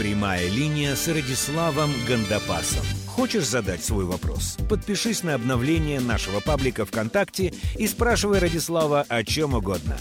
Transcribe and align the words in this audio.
Прямая 0.00 0.48
линия 0.48 0.94
с 0.94 1.08
Радиславом 1.08 1.90
Гандапасом. 2.08 2.86
Хочешь 3.06 3.46
задать 3.46 3.84
свой 3.84 4.06
вопрос? 4.06 4.56
Подпишись 4.66 5.22
на 5.22 5.34
обновление 5.34 6.00
нашего 6.00 6.40
паблика 6.40 6.86
ВКонтакте 6.86 7.52
и 7.76 7.86
спрашивай 7.86 8.38
Радислава 8.38 9.04
о 9.10 9.22
чем 9.24 9.52
угодно. 9.52 9.98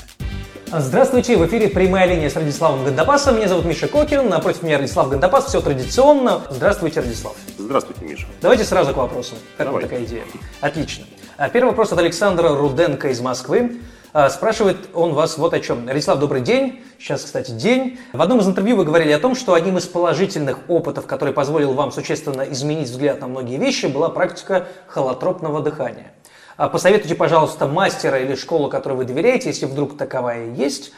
Здравствуйте, 0.68 1.36
в 1.36 1.46
эфире 1.48 1.68
прямая 1.68 2.08
линия 2.08 2.30
с 2.30 2.38
Радиславом 2.38 2.86
Гандапасом. 2.86 3.36
Меня 3.36 3.50
зовут 3.50 3.66
Миша 3.66 3.90
Кокин, 3.90 4.30
напротив 4.30 4.64
меня 4.64 4.78
Радислав 4.78 5.10
Гандапас, 5.10 5.48
все 5.48 5.60
традиционно. 5.60 6.44
Здравствуйте, 6.50 7.02
Радислав. 7.02 7.36
Здравствуйте, 7.58 8.06
Миша. 8.06 8.26
Давайте 8.42 8.64
сразу 8.64 8.94
к 8.94 8.96
вопросу. 8.96 9.36
Как 9.58 9.68
вам 9.68 9.82
Давай. 9.82 9.90
такая 9.90 10.06
идея? 10.06 10.24
Отлично. 10.62 11.04
А 11.36 11.50
Первый 11.50 11.72
вопрос 11.72 11.92
от 11.92 12.00
Александра 12.00 12.56
Руденко 12.56 13.10
из 13.10 13.20
Москвы. 13.20 13.82
А, 14.12 14.30
Спрашивает 14.30 14.90
он 14.96 15.14
вас 15.14 15.38
вот 15.38 15.54
о 15.54 15.60
чем. 15.60 15.88
Радислав, 15.88 16.18
добрый 16.18 16.42
день. 16.42 16.84
Сейчас, 16.98 17.24
кстати, 17.24 17.52
день. 17.52 18.00
В 18.12 18.22
одном 18.22 18.40
из 18.40 18.48
интервью 18.48 18.76
вы 18.76 18.84
говорили 18.84 19.12
о 19.12 19.20
том, 19.20 19.36
что 19.36 19.54
одним 19.54 19.78
из 19.78 19.86
положительных 19.86 20.58
опытов, 20.68 21.06
который 21.06 21.32
позволил 21.32 21.74
вам 21.74 21.92
существенно 21.92 22.42
изменить 22.42 22.90
взгляд 22.90 23.22
на 23.22 23.28
многие 23.28 23.58
вещи, 23.58 23.86
была 23.86 24.10
практика 24.10 24.68
холотропного 24.88 25.62
дыхания. 25.62 26.12
А, 26.58 26.70
Посоветуйте, 26.70 27.14
пожалуйста, 27.14 27.68
мастера 27.68 28.18
или 28.18 28.34
школу, 28.34 28.68
которой 28.68 28.94
вы 28.94 29.06
доверяете, 29.06 29.50
если 29.50 29.68
вдруг 29.68 29.96
таковая 29.96 30.54
есть. 30.56 30.92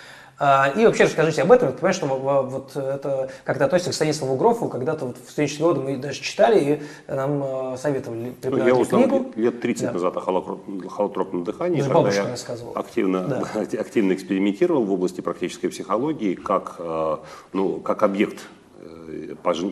А, 0.44 0.74
И 0.76 0.84
вообще 0.88 1.04
расскажите 1.04 1.44
об 1.44 1.52
этом. 1.52 1.68
Я 1.70 1.74
понимаю, 1.76 1.94
что 1.94 2.08
в- 2.08 2.50
вот 2.50 2.76
это 2.76 3.30
как-то 3.44 3.66
относится 3.66 3.92
к 3.92 3.94
Станиславу 3.94 4.36
Грофу. 4.38 4.70
Когда-то 4.70 5.06
вот 5.06 5.18
в 5.24 5.30
студенческие 5.30 5.68
годы 5.68 5.82
мы 5.82 5.98
даже 5.98 6.20
читали 6.20 6.82
и 7.08 7.12
нам 7.14 7.44
э, 7.44 7.78
советовали 7.78 8.34
Ну, 8.44 8.58
я 8.66 8.74
узнал 8.74 9.04
книгу. 9.04 9.32
лет 9.36 9.62
30 9.62 9.86
Да. 9.86 9.92
назад 9.94 10.18
о 10.18 10.20
холотроп- 10.20 10.88
холотропном 10.90 11.44
дыхании, 11.44 11.82
когда 11.82 12.10
я 12.10 12.36
активно, 12.74 13.28
Да. 13.28 13.44
активно 13.80 14.14
экспериментировал 14.14 14.84
в 14.84 14.92
области 14.92 15.22
практической 15.22 15.68
психологии 15.68 16.34
как, 16.34 16.78
э, 16.80 17.18
ну, 17.54 17.76
как 17.80 18.02
объект 18.02 18.40
э, 18.40 18.61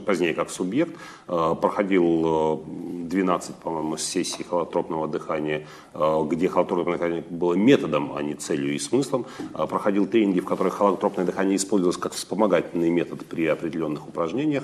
позднее 0.06 0.34
как 0.34 0.50
субъект, 0.50 0.96
э, 1.28 1.56
проходил 1.62 2.62
э, 2.66 3.10
12, 3.10 3.56
по-моему, 3.56 3.98
сессий 3.98 4.44
холотропного 4.44 5.08
дыхания, 5.08 5.66
э, 5.94 6.24
где 6.30 6.48
холотропное 6.48 6.94
дыхание 6.94 7.24
было 7.30 7.54
методом, 7.54 8.14
а 8.16 8.24
не 8.24 8.36
целью 8.36 8.74
и 8.74 8.80
смыслом. 8.80 9.26
Э, 9.54 9.68
Проходил 9.68 10.08
тренинги, 10.08 10.40
в 10.40 10.46
которых 10.46 10.76
холотропное 10.76 11.26
дыхание 11.26 11.56
использовалось 11.56 11.98
как 11.98 12.14
вспомогательный 12.14 12.90
метод 12.90 13.26
при 13.26 13.46
определенных 13.48 14.08
упражнениях. 14.08 14.64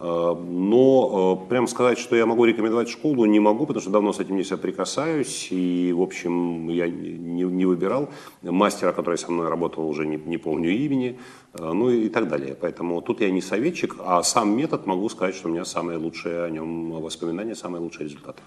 Э, 0.00 0.34
Но 0.38 1.42
э, 1.44 1.48
прям 1.48 1.66
сказать, 1.66 1.98
что 1.98 2.16
я 2.16 2.26
могу 2.26 2.44
рекомендовать 2.44 2.88
школу, 2.88 3.24
не 3.24 3.40
могу, 3.40 3.66
потому 3.66 3.80
что 3.80 3.90
давно 3.90 4.12
с 4.12 4.20
этим 4.20 4.36
не 4.36 4.44
соприкасаюсь. 4.44 5.48
И, 5.50 5.92
в 5.96 6.02
общем, 6.02 6.68
я 6.68 6.88
не, 6.88 7.42
не 7.42 7.66
выбирал. 7.66 8.08
Мастера, 8.42 8.92
который 8.92 9.18
со 9.18 9.30
мной 9.32 9.48
работал, 9.48 9.88
уже 9.88 10.06
не, 10.06 10.16
не 10.16 10.38
помню 10.38 10.70
имени. 10.70 11.18
Э, 11.54 11.72
Ну 11.72 11.90
и 11.90 12.08
так 12.08 12.28
далее. 12.28 12.56
Поэтому 12.60 13.00
тут 13.00 13.20
я 13.20 13.30
не 13.30 13.42
советчик, 13.42 13.96
а 14.00 14.22
сам 14.22 14.56
метод 14.56 14.86
могу 14.86 15.08
сказать, 15.08 15.34
что 15.34 15.48
у 15.48 15.52
меня 15.52 15.64
самые 15.64 15.98
лучшие 15.98 16.44
о 16.44 16.50
нем 16.50 17.00
воспоминания, 17.00 17.54
самые 17.54 17.80
лучшие 17.80 18.04
результаты. 18.04 18.42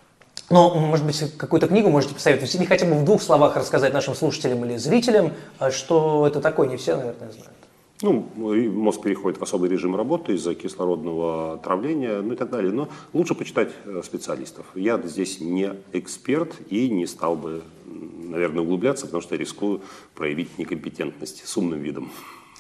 Но, 0.50 0.74
может 0.76 1.06
быть, 1.06 1.38
какую-то 1.38 1.68
книгу 1.68 1.90
можете 1.90 2.14
посоветовать, 2.14 2.54
или 2.56 2.66
хотя 2.66 2.86
бы 2.86 2.96
в 2.96 3.06
двух 3.06 3.22
словах 3.22 3.56
рассказать 3.56 3.94
нашим 3.94 4.16
слушателям 4.16 4.66
или 4.66 4.76
зрителям, 4.76 5.32
а 5.60 5.72
что 5.72 6.28
это 6.28 6.42
такое, 6.42 6.68
не 6.68 6.76
все, 6.76 6.98
наверное, 6.98 7.32
знают. 7.32 7.56
Ну, 8.02 8.28
мозг 8.36 9.02
переходит 9.02 9.40
в 9.40 9.44
особый 9.44 9.70
режим 9.70 9.96
работы 9.96 10.34
из-за 10.34 10.56
кислородного 10.56 11.54
отравления, 11.54 12.22
ну 12.22 12.34
и 12.34 12.36
так 12.36 12.50
далее. 12.50 12.74
Но 12.74 12.90
лучше 13.14 13.36
почитать 13.36 13.70
э, 13.86 14.02
специалистов. 14.04 14.66
Я 14.74 15.00
здесь 15.04 15.40
не 15.40 15.72
эксперт 15.94 16.52
и 16.70 16.90
не 16.90 17.06
стал 17.06 17.36
бы, 17.36 17.62
наверное, 17.86 18.64
углубляться, 18.64 19.06
потому 19.06 19.22
что 19.22 19.36
рискую 19.36 19.82
проявить 20.16 20.58
некомпетентность 20.58 21.48
с 21.48 21.58
умным 21.58 21.80
видом. 21.80 22.12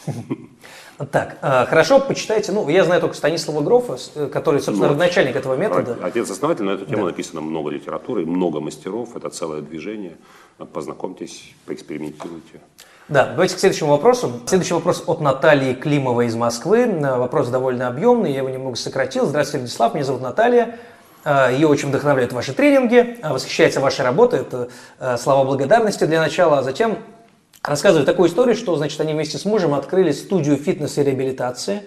Так, 1.11 1.37
а, 1.41 1.65
хорошо, 1.65 1.99
почитайте. 1.99 2.51
Ну, 2.51 2.69
я 2.69 2.83
знаю 2.83 3.01
только 3.01 3.15
Станислава 3.15 3.61
Грофа, 3.61 3.97
э, 4.13 4.27
который, 4.27 4.61
собственно, 4.61 4.87
Ну, 4.89 4.93
родоначальник 4.93 5.35
этого 5.35 5.55
метода. 5.55 5.97
Отец-основатель, 6.01 6.63
на 6.63 6.71
эту 6.71 6.85
тему 6.85 7.05
написано 7.05 7.41
много 7.41 7.71
литературы, 7.71 8.23
много 8.25 8.59
мастеров, 8.59 9.15
это 9.15 9.29
целое 9.29 9.61
движение. 9.61 10.17
Познакомьтесь, 10.73 11.55
поэкспериментируйте. 11.65 12.61
Да, 13.07 13.25
давайте 13.31 13.55
к 13.55 13.59
следующему 13.59 13.89
вопросу. 13.89 14.31
Следующий 14.45 14.75
вопрос 14.75 15.03
от 15.07 15.21
Натальи 15.21 15.73
Климовой 15.73 16.27
из 16.27 16.35
Москвы. 16.35 16.81
Э, 16.81 17.17
Вопрос 17.17 17.47
довольно 17.49 17.87
объемный, 17.87 18.31
я 18.31 18.39
его 18.39 18.49
немного 18.49 18.75
сократил. 18.75 19.25
Здравствуйте, 19.25 19.61
Владислав, 19.63 19.95
меня 19.95 20.03
зовут 20.05 20.21
Наталья. 20.21 20.77
Э, 21.25 21.49
Ее 21.51 21.67
очень 21.67 21.89
вдохновляют 21.89 22.31
ваши 22.31 22.53
тренинги, 22.53 23.17
восхищается 23.23 23.79
вашей 23.79 24.05
работой. 24.05 24.41
Это 24.41 24.69
слова 25.17 25.45
благодарности 25.45 26.03
для 26.03 26.19
начала, 26.19 26.59
а 26.59 26.63
затем 26.63 26.99
рассказывает 27.63 28.05
такую 28.05 28.29
историю, 28.29 28.55
что, 28.55 28.75
значит, 28.75 28.99
они 29.01 29.13
вместе 29.13 29.37
с 29.37 29.45
мужем 29.45 29.73
открыли 29.73 30.11
студию 30.11 30.57
фитнеса 30.57 31.01
и 31.01 31.03
реабилитации. 31.03 31.83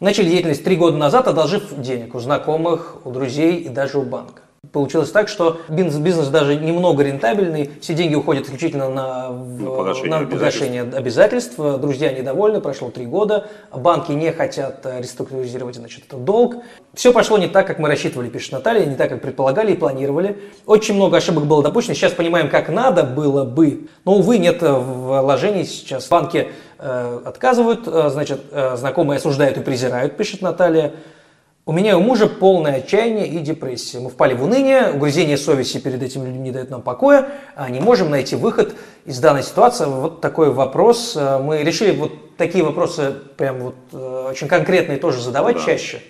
Начали 0.00 0.30
деятельность 0.30 0.64
три 0.64 0.76
года 0.76 0.96
назад, 0.96 1.28
одолжив 1.28 1.78
денег 1.78 2.14
у 2.14 2.20
знакомых, 2.20 2.96
у 3.04 3.10
друзей 3.10 3.56
и 3.56 3.68
даже 3.68 3.98
у 3.98 4.02
банка. 4.02 4.42
Получилось 4.72 5.10
так, 5.10 5.26
что 5.28 5.58
бизнес, 5.68 6.28
даже 6.28 6.54
немного 6.54 7.02
рентабельный, 7.02 7.70
все 7.80 7.92
деньги 7.92 8.14
уходят 8.14 8.44
исключительно 8.44 8.88
на, 8.88 9.28
в- 9.30 9.60
На 9.62 9.70
погашение 9.70 10.10
на 10.10 10.16
обязательств. 10.18 10.38
погашение 10.38 10.82
обязательств. 10.82 11.54
Друзья 11.56 12.12
недовольны, 12.12 12.60
прошло 12.60 12.90
три 12.90 13.04
года, 13.06 13.48
банки 13.74 14.12
не 14.12 14.30
хотят 14.30 14.86
э, 14.86 15.00
реструктуризировать 15.00 15.74
значит, 15.74 16.04
этот 16.06 16.24
долг. 16.24 16.56
Все 16.94 17.12
пошло 17.12 17.36
не 17.36 17.48
так, 17.48 17.66
как 17.66 17.80
мы 17.80 17.88
рассчитывали, 17.88 18.28
пишет 18.28 18.52
Наталья, 18.52 18.86
не 18.86 18.94
так, 18.94 19.08
как 19.08 19.20
предполагали 19.22 19.72
и 19.72 19.76
планировали. 19.76 20.40
Очень 20.66 20.94
много 20.94 21.16
ошибок 21.16 21.46
было 21.46 21.64
допущено, 21.64 21.94
сейчас 21.94 22.12
понимаем, 22.12 22.48
как 22.48 22.68
надо 22.68 23.02
было 23.02 23.44
бы, 23.44 23.88
но, 24.04 24.14
увы, 24.14 24.38
нет 24.38 24.58
вложений 24.62 25.64
сейчас. 25.64 26.06
Банки 26.08 26.48
э, 26.78 27.20
отказывают, 27.24 27.88
э, 27.88 28.08
значит, 28.10 28.40
э, 28.52 28.76
знакомые 28.76 29.16
осуждают 29.16 29.58
и 29.58 29.62
презирают, 29.62 30.16
пишет 30.16 30.42
Наталья. 30.42 30.92
У 31.66 31.72
меня 31.72 31.92
и 31.92 31.94
у 31.94 32.00
мужа 32.00 32.26
полное 32.26 32.76
отчаяние 32.76 33.28
и 33.28 33.38
депрессия. 33.38 34.00
Мы 34.00 34.08
впали 34.08 34.34
в 34.34 34.42
уныние, 34.42 34.92
угрызение 34.92 35.36
совести 35.36 35.78
перед 35.78 36.02
этими 36.02 36.24
людьми 36.26 36.40
не 36.40 36.50
дает 36.50 36.70
нам 36.70 36.80
покоя, 36.80 37.28
а 37.54 37.68
не 37.68 37.80
можем 37.80 38.10
найти 38.10 38.34
выход 38.34 38.74
из 39.04 39.18
данной 39.20 39.42
ситуации. 39.42 39.84
Вот 39.84 40.20
такой 40.20 40.50
вопрос. 40.52 41.14
Э, 41.16 41.38
Мы 41.38 41.58
решили 41.62 41.94
вот 41.96 42.36
такие 42.38 42.64
вопросы 42.64 43.12
прям 43.36 43.58
вот 43.60 43.74
э, 43.92 44.26
очень 44.30 44.48
конкретные 44.48 44.98
тоже 44.98 45.20
задавать 45.20 45.56
Да. 45.56 45.64
чаще. 45.66 46.00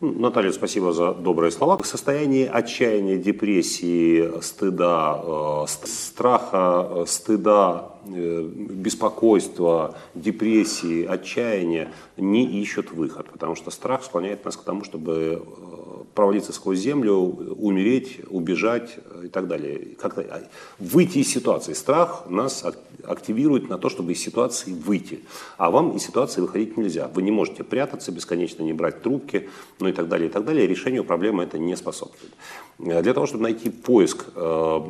Наталья, 0.00 0.52
спасибо 0.52 0.92
за 0.92 1.12
добрые 1.12 1.50
слова. 1.50 1.76
В 1.76 1.84
состоянии 1.84 2.46
отчаяния, 2.46 3.16
депрессии, 3.18 4.40
стыда, 4.40 5.20
э, 5.24 5.64
ст- 5.66 5.88
страха, 5.88 6.86
э, 6.88 7.04
стыда, 7.08 7.96
э, 8.06 8.42
беспокойства, 8.42 9.96
депрессии, 10.14 11.04
отчаяния 11.04 11.90
не 12.16 12.44
ищут 12.62 12.92
выход, 12.92 13.28
потому 13.32 13.56
что 13.56 13.72
страх 13.72 14.04
склоняет 14.04 14.44
нас 14.44 14.56
к 14.56 14.62
тому, 14.62 14.84
чтобы 14.84 15.42
провалиться 16.14 16.52
сквозь 16.52 16.78
землю, 16.78 17.14
умереть, 17.16 18.20
убежать 18.30 18.98
и 19.24 19.28
так 19.28 19.48
далее. 19.48 19.96
Как-то 20.00 20.20
а, 20.22 20.40
выйти 20.78 21.18
из 21.18 21.28
ситуации. 21.32 21.72
Страх 21.72 22.24
нас 22.28 22.64
ак- 22.64 22.78
активирует 23.04 23.68
на 23.68 23.78
то, 23.78 23.88
чтобы 23.88 24.12
из 24.12 24.20
ситуации 24.22 24.72
выйти. 24.72 25.20
А 25.56 25.70
вам 25.70 25.96
из 25.96 26.02
ситуации 26.02 26.40
выходить 26.40 26.76
нельзя. 26.76 27.08
Вы 27.14 27.22
не 27.22 27.30
можете 27.30 27.64
прятаться 27.64 28.12
бесконечно, 28.12 28.62
не 28.62 28.72
брать 28.72 29.02
трубки, 29.02 29.48
ну 29.80 29.88
и 29.88 29.92
так 29.92 30.08
далее, 30.08 30.28
и 30.28 30.32
так 30.32 30.44
далее. 30.44 30.66
Решению 30.66 31.04
проблемы 31.04 31.44
это 31.44 31.58
не 31.58 31.76
способствует. 31.76 32.32
Э, 32.78 33.02
Для 33.02 33.14
того, 33.14 33.26
чтобы 33.26 33.42
найти 33.44 33.70
поиск, 33.70 34.26
э, 34.34 34.80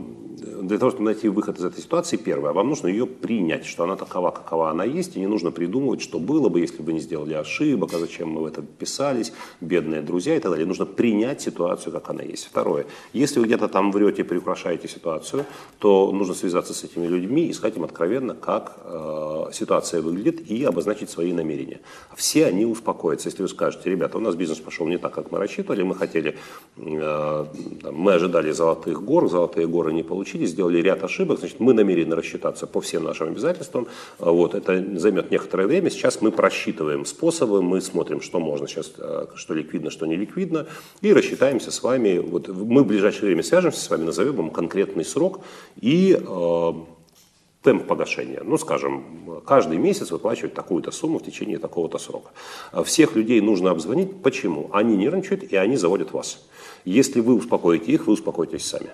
для 0.62 0.78
того, 0.78 0.90
чтобы 0.90 1.04
найти 1.06 1.28
выход 1.28 1.58
из 1.58 1.64
этой 1.64 1.80
ситуации, 1.82 2.16
первое, 2.16 2.52
вам 2.52 2.68
нужно 2.68 2.86
ее 2.88 3.06
принять, 3.06 3.64
что 3.66 3.84
она 3.84 3.96
такова, 3.96 4.30
какова 4.30 4.70
она 4.70 4.84
есть, 4.84 5.16
и 5.16 5.20
не 5.20 5.26
нужно 5.26 5.50
придумывать, 5.50 6.00
что 6.00 6.18
было 6.20 6.48
бы, 6.48 6.60
если 6.60 6.82
бы 6.82 6.92
не 6.92 7.00
сделали 7.00 7.34
ошибок, 7.34 7.92
а 7.94 7.98
зачем 7.98 8.28
мы 8.28 8.42
в 8.42 8.46
это 8.46 8.62
писались, 8.62 9.32
бедные 9.60 10.00
друзья 10.02 10.36
и 10.36 10.40
так 10.40 10.50
далее. 10.52 10.66
Нужно 10.66 10.86
принять 10.86 11.40
ситуацию, 11.40 11.92
как 11.92 12.10
она 12.10 12.22
есть. 12.22 12.46
Второе, 12.46 12.86
если 13.12 13.40
вы 13.40 13.46
где-то 13.46 13.68
там 13.68 13.90
врете, 13.90 14.17
приукрашаете 14.24 14.88
ситуацию, 14.88 15.44
то 15.78 16.10
нужно 16.12 16.34
связаться 16.34 16.74
с 16.74 16.84
этими 16.84 17.06
людьми 17.06 17.46
и 17.46 17.52
сказать 17.52 17.76
им 17.76 17.84
откровенно, 17.84 18.34
как 18.34 18.76
э, 18.84 19.50
ситуация 19.52 20.00
выглядит 20.00 20.50
и 20.50 20.64
обозначить 20.64 21.10
свои 21.10 21.32
намерения. 21.32 21.80
Все 22.16 22.46
они 22.46 22.64
успокоятся. 22.66 23.28
Если 23.28 23.42
вы 23.42 23.48
скажете, 23.48 23.90
ребята, 23.90 24.18
у 24.18 24.20
нас 24.20 24.34
бизнес 24.34 24.58
пошел 24.58 24.86
не 24.86 24.98
так, 24.98 25.12
как 25.14 25.30
мы 25.32 25.38
рассчитывали, 25.38 25.82
мы 25.82 25.94
хотели, 25.94 26.36
э, 26.76 27.44
там, 27.82 27.94
мы 27.94 28.12
ожидали 28.14 28.50
золотых 28.52 29.02
гор, 29.02 29.28
золотые 29.28 29.66
горы 29.66 29.92
не 29.92 30.02
получились, 30.02 30.50
сделали 30.50 30.78
ряд 30.78 31.04
ошибок, 31.04 31.38
значит, 31.38 31.60
мы 31.60 31.74
намерены 31.74 32.16
рассчитаться 32.16 32.66
по 32.66 32.80
всем 32.80 33.04
нашим 33.04 33.28
обязательствам. 33.28 33.86
Э, 34.18 34.30
Вот, 34.30 34.54
это 34.54 34.98
займет 34.98 35.30
некоторое 35.30 35.66
время. 35.66 35.90
Сейчас 35.90 36.20
мы 36.20 36.30
просчитываем 36.30 37.04
способы, 37.04 37.62
мы 37.62 37.80
смотрим, 37.80 38.20
что 38.20 38.40
можно 38.40 38.66
сейчас, 38.68 38.92
э, 38.98 39.26
что 39.34 39.54
ликвидно, 39.54 39.90
что 39.90 40.06
не 40.06 40.16
ликвидно, 40.16 40.66
и 41.00 41.12
рассчитаемся 41.12 41.70
с 41.70 41.82
вами. 41.82 42.18
Вот, 42.18 42.48
мы 42.48 42.82
в 42.82 42.86
ближайшее 42.86 43.26
время 43.26 43.42
свяжемся 43.42 43.80
с 43.80 43.90
вами, 43.90 44.04
назовем 44.08 44.36
вам 44.36 44.50
конкретный 44.50 45.04
срок 45.04 45.40
и 45.80 46.18
э, 46.18 46.72
темп 47.62 47.86
погашения. 47.86 48.42
Ну, 48.44 48.58
скажем, 48.58 49.42
каждый 49.46 49.78
месяц 49.78 50.10
выплачивать 50.10 50.54
такую-то 50.54 50.90
сумму 50.90 51.18
в 51.18 51.24
течение 51.24 51.58
такого-то 51.58 51.98
срока. 51.98 52.30
Всех 52.84 53.16
людей 53.16 53.40
нужно 53.40 53.70
обзвонить. 53.70 54.22
Почему? 54.22 54.70
Они 54.72 54.96
нервничают, 54.96 55.44
и 55.44 55.56
они 55.56 55.76
заводят 55.76 56.12
вас. 56.12 56.46
Если 56.84 57.20
вы 57.20 57.34
успокоите 57.34 57.92
их, 57.92 58.06
вы 58.06 58.14
успокоитесь 58.14 58.64
сами. 58.64 58.90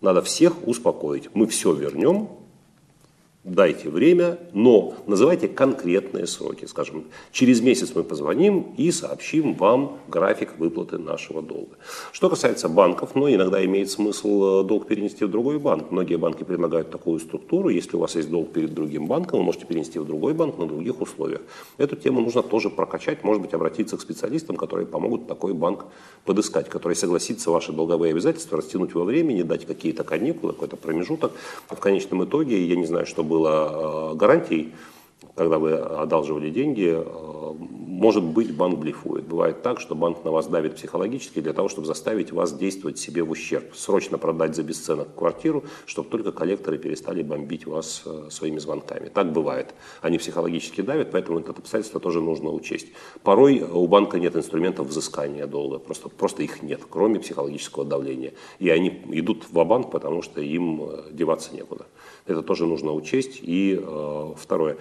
Надо 0.00 0.20
всех 0.20 0.66
успокоить. 0.66 1.30
Мы 1.34 1.46
все 1.46 1.72
вернем, 1.72 2.28
Дайте 3.44 3.90
время, 3.90 4.38
но 4.54 4.94
называйте 5.06 5.48
конкретные 5.48 6.26
сроки. 6.26 6.64
Скажем, 6.64 7.04
через 7.30 7.60
месяц 7.60 7.92
мы 7.94 8.02
позвоним 8.02 8.72
и 8.78 8.90
сообщим 8.90 9.52
вам 9.52 9.98
график 10.08 10.56
выплаты 10.56 10.96
нашего 10.96 11.42
долга. 11.42 11.76
Что 12.12 12.30
касается 12.30 12.70
банков, 12.70 13.10
ну, 13.14 13.30
иногда 13.30 13.62
имеет 13.62 13.90
смысл 13.90 14.62
э, 14.62 14.64
долг 14.64 14.86
перенести 14.86 15.26
в 15.26 15.30
другой 15.30 15.58
банк. 15.58 15.90
Многие 15.90 16.16
банки 16.16 16.42
предлагают 16.42 16.90
такую 16.90 17.20
структуру. 17.20 17.68
Если 17.68 17.98
у 17.98 18.00
вас 18.00 18.16
есть 18.16 18.30
долг 18.30 18.50
перед 18.50 18.72
другим 18.72 19.08
банком, 19.08 19.40
вы 19.40 19.44
можете 19.44 19.66
перенести 19.66 19.98
в 19.98 20.06
другой 20.06 20.32
банк 20.32 20.56
на 20.56 20.66
других 20.66 21.02
условиях. 21.02 21.42
Эту 21.76 21.96
тему 21.96 22.22
нужно 22.22 22.42
тоже 22.42 22.70
прокачать, 22.70 23.24
может 23.24 23.42
быть, 23.42 23.52
обратиться 23.52 23.98
к 23.98 24.00
специалистам, 24.00 24.56
которые 24.56 24.86
помогут 24.86 25.26
такой 25.26 25.52
банк 25.52 25.84
подыскать, 26.24 26.70
который 26.70 26.96
согласится 26.96 27.50
ваши 27.50 27.72
долговые 27.72 28.12
обязательства 28.12 28.56
растянуть 28.56 28.94
во 28.94 29.04
времени, 29.04 29.42
дать 29.42 29.66
какие-то 29.66 30.02
каникулы, 30.02 30.54
какой-то 30.54 30.76
промежуток. 30.76 31.32
В 31.68 31.78
конечном 31.78 32.24
итоге, 32.24 32.66
я 32.66 32.76
не 32.76 32.86
знаю, 32.86 33.04
что 33.04 33.22
было 33.34 34.12
э, 34.12 34.16
гарантией, 34.16 34.72
когда 35.34 35.58
вы 35.58 35.74
одалживали 35.74 36.50
деньги, 36.50 36.92
э, 36.94 37.54
может 38.04 38.22
быть, 38.22 38.54
банк 38.54 38.78
блефует. 38.78 39.24
Бывает 39.24 39.62
так, 39.62 39.80
что 39.80 39.94
банк 39.94 40.24
на 40.24 40.30
вас 40.30 40.46
давит 40.46 40.76
психологически 40.76 41.40
для 41.40 41.52
того, 41.52 41.68
чтобы 41.68 41.86
заставить 41.86 42.32
вас 42.32 42.52
действовать 42.52 42.98
себе 42.98 43.22
в 43.22 43.30
ущерб. 43.30 43.74
Срочно 43.74 44.18
продать 44.18 44.54
за 44.54 44.62
бесценок 44.62 45.14
квартиру, 45.14 45.64
чтобы 45.86 46.08
только 46.08 46.32
коллекторы 46.32 46.78
перестали 46.78 47.22
бомбить 47.22 47.66
вас 47.66 48.02
э, 48.06 48.28
своими 48.30 48.58
звонками. 48.58 49.08
Так 49.08 49.32
бывает. 49.32 49.74
Они 50.02 50.18
психологически 50.18 50.82
давят, 50.82 51.10
поэтому 51.10 51.40
это 51.40 51.52
обстоятельство 51.52 52.00
тоже 52.00 52.20
нужно 52.20 52.50
учесть. 52.50 52.88
Порой 53.22 53.60
у 53.60 53.86
банка 53.88 54.18
нет 54.18 54.36
инструментов 54.36 54.88
взыскания 54.88 55.46
долга, 55.46 55.78
просто, 55.78 56.08
просто 56.08 56.42
их 56.42 56.62
нет, 56.62 56.80
кроме 56.88 57.18
психологического 57.18 57.84
давления. 57.84 58.34
И 58.60 58.68
они 58.70 59.02
идут 59.10 59.44
в 59.50 59.64
банк 59.64 59.90
потому 59.90 60.22
что 60.22 60.40
им 60.40 60.82
деваться 61.12 61.54
некуда. 61.54 61.86
Это 62.26 62.42
тоже 62.42 62.66
нужно 62.66 62.92
учесть. 62.92 63.40
И 63.42 63.78
э, 63.80 64.34
второе, 64.36 64.76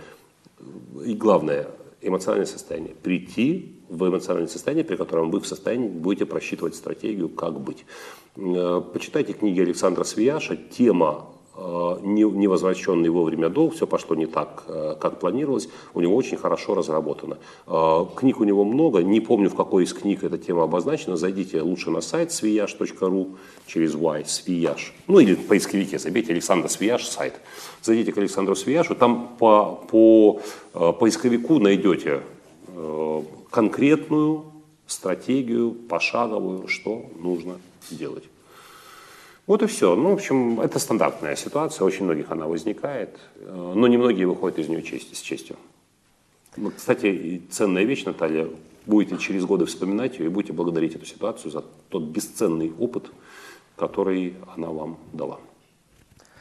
и 1.06 1.14
главное, 1.14 1.68
эмоциональное 2.02 2.46
состояние. 2.46 2.96
Прийти 3.02 3.76
в 3.90 4.08
эмоциональное 4.08 4.50
состояние, 4.50 4.86
при 4.86 4.96
котором 4.96 5.30
вы 5.30 5.40
в 5.40 5.48
состоянии 5.48 5.88
будете 5.88 6.26
просчитывать 6.26 6.76
стратегию, 6.76 7.30
как 7.30 7.60
быть. 7.60 7.86
Э, 8.36 8.82
почитайте 8.94 9.34
книги 9.34 9.62
Александра 9.62 10.04
Свияша. 10.04 10.56
Тема 10.56 11.33
невозвращенный 11.56 13.10
вовремя 13.10 13.50
долг, 13.50 13.76
все 13.76 13.86
пошло 13.86 14.16
не 14.16 14.26
так, 14.26 14.64
э, 14.68 14.96
как 15.00 15.20
планировалось, 15.20 15.70
у 15.94 16.02
него 16.02 16.16
очень 16.16 16.38
хорошо 16.38 16.74
разработано. 16.74 17.38
Э, 17.68 18.06
книг 18.16 18.40
у 18.40 18.44
него 18.44 18.64
много, 18.64 19.04
не 19.04 19.20
помню, 19.20 19.50
в 19.50 19.56
какой 19.56 19.84
из 19.84 19.94
книг 19.94 20.24
эта 20.24 20.38
тема 20.38 20.64
обозначена, 20.64 21.16
зайдите 21.16 21.62
лучше 21.62 21.92
на 21.92 22.02
сайт 22.02 22.32
свияж.ру 22.32 23.38
через 23.68 23.94
Y, 23.94 24.26
свияж, 24.26 24.94
ну 25.08 25.20
или 25.20 25.36
в 25.36 25.46
поисковике 25.46 26.00
забейте 26.00 26.34
Александр 26.34 26.70
Свияж 26.70 27.06
сайт. 27.06 27.36
Зайдите 27.82 28.12
к 28.14 28.18
Александру 28.18 28.56
Свияжу, 28.56 28.96
там 28.96 29.36
по, 29.38 29.80
по 29.90 30.42
поисковику 30.94 31.60
найдете 31.60 32.22
конкретную 33.52 34.46
стратегию, 34.88 35.72
пошаговую, 35.72 36.68
что 36.68 37.06
нужно 37.20 37.58
делать. 37.92 38.24
Вот 39.46 39.62
и 39.62 39.66
все. 39.68 39.96
Ну, 39.96 40.12
в 40.12 40.14
общем, 40.14 40.62
это 40.62 40.80
стандартная 40.80 41.36
ситуация, 41.36 41.86
очень 41.86 42.06
многих 42.06 42.32
она 42.32 42.48
возникает, 42.48 43.20
э, 43.36 43.74
но 43.76 43.88
немногие 43.88 44.26
выходят 44.26 44.58
из 44.60 44.70
нее 44.70 44.82
честь, 44.82 45.16
с 45.16 45.20
честью. 45.20 45.58
Вот, 46.56 46.76
кстати, 46.76 47.42
ценная 47.50 47.84
вещь, 47.84 48.06
Наталья, 48.06 48.48
будете 48.86 49.18
через 49.18 49.44
годы 49.46 49.66
вспоминать 49.66 50.20
ее 50.20 50.28
и 50.28 50.30
будете 50.30 50.54
благодарить 50.54 50.96
эту 50.96 51.06
ситуацию 51.06 51.52
за 51.52 51.64
тот 51.90 52.04
бесценный 52.04 52.72
опыт, 52.80 53.12
который 53.76 54.36
она 54.56 54.70
вам 54.70 54.98
дала. 55.12 55.40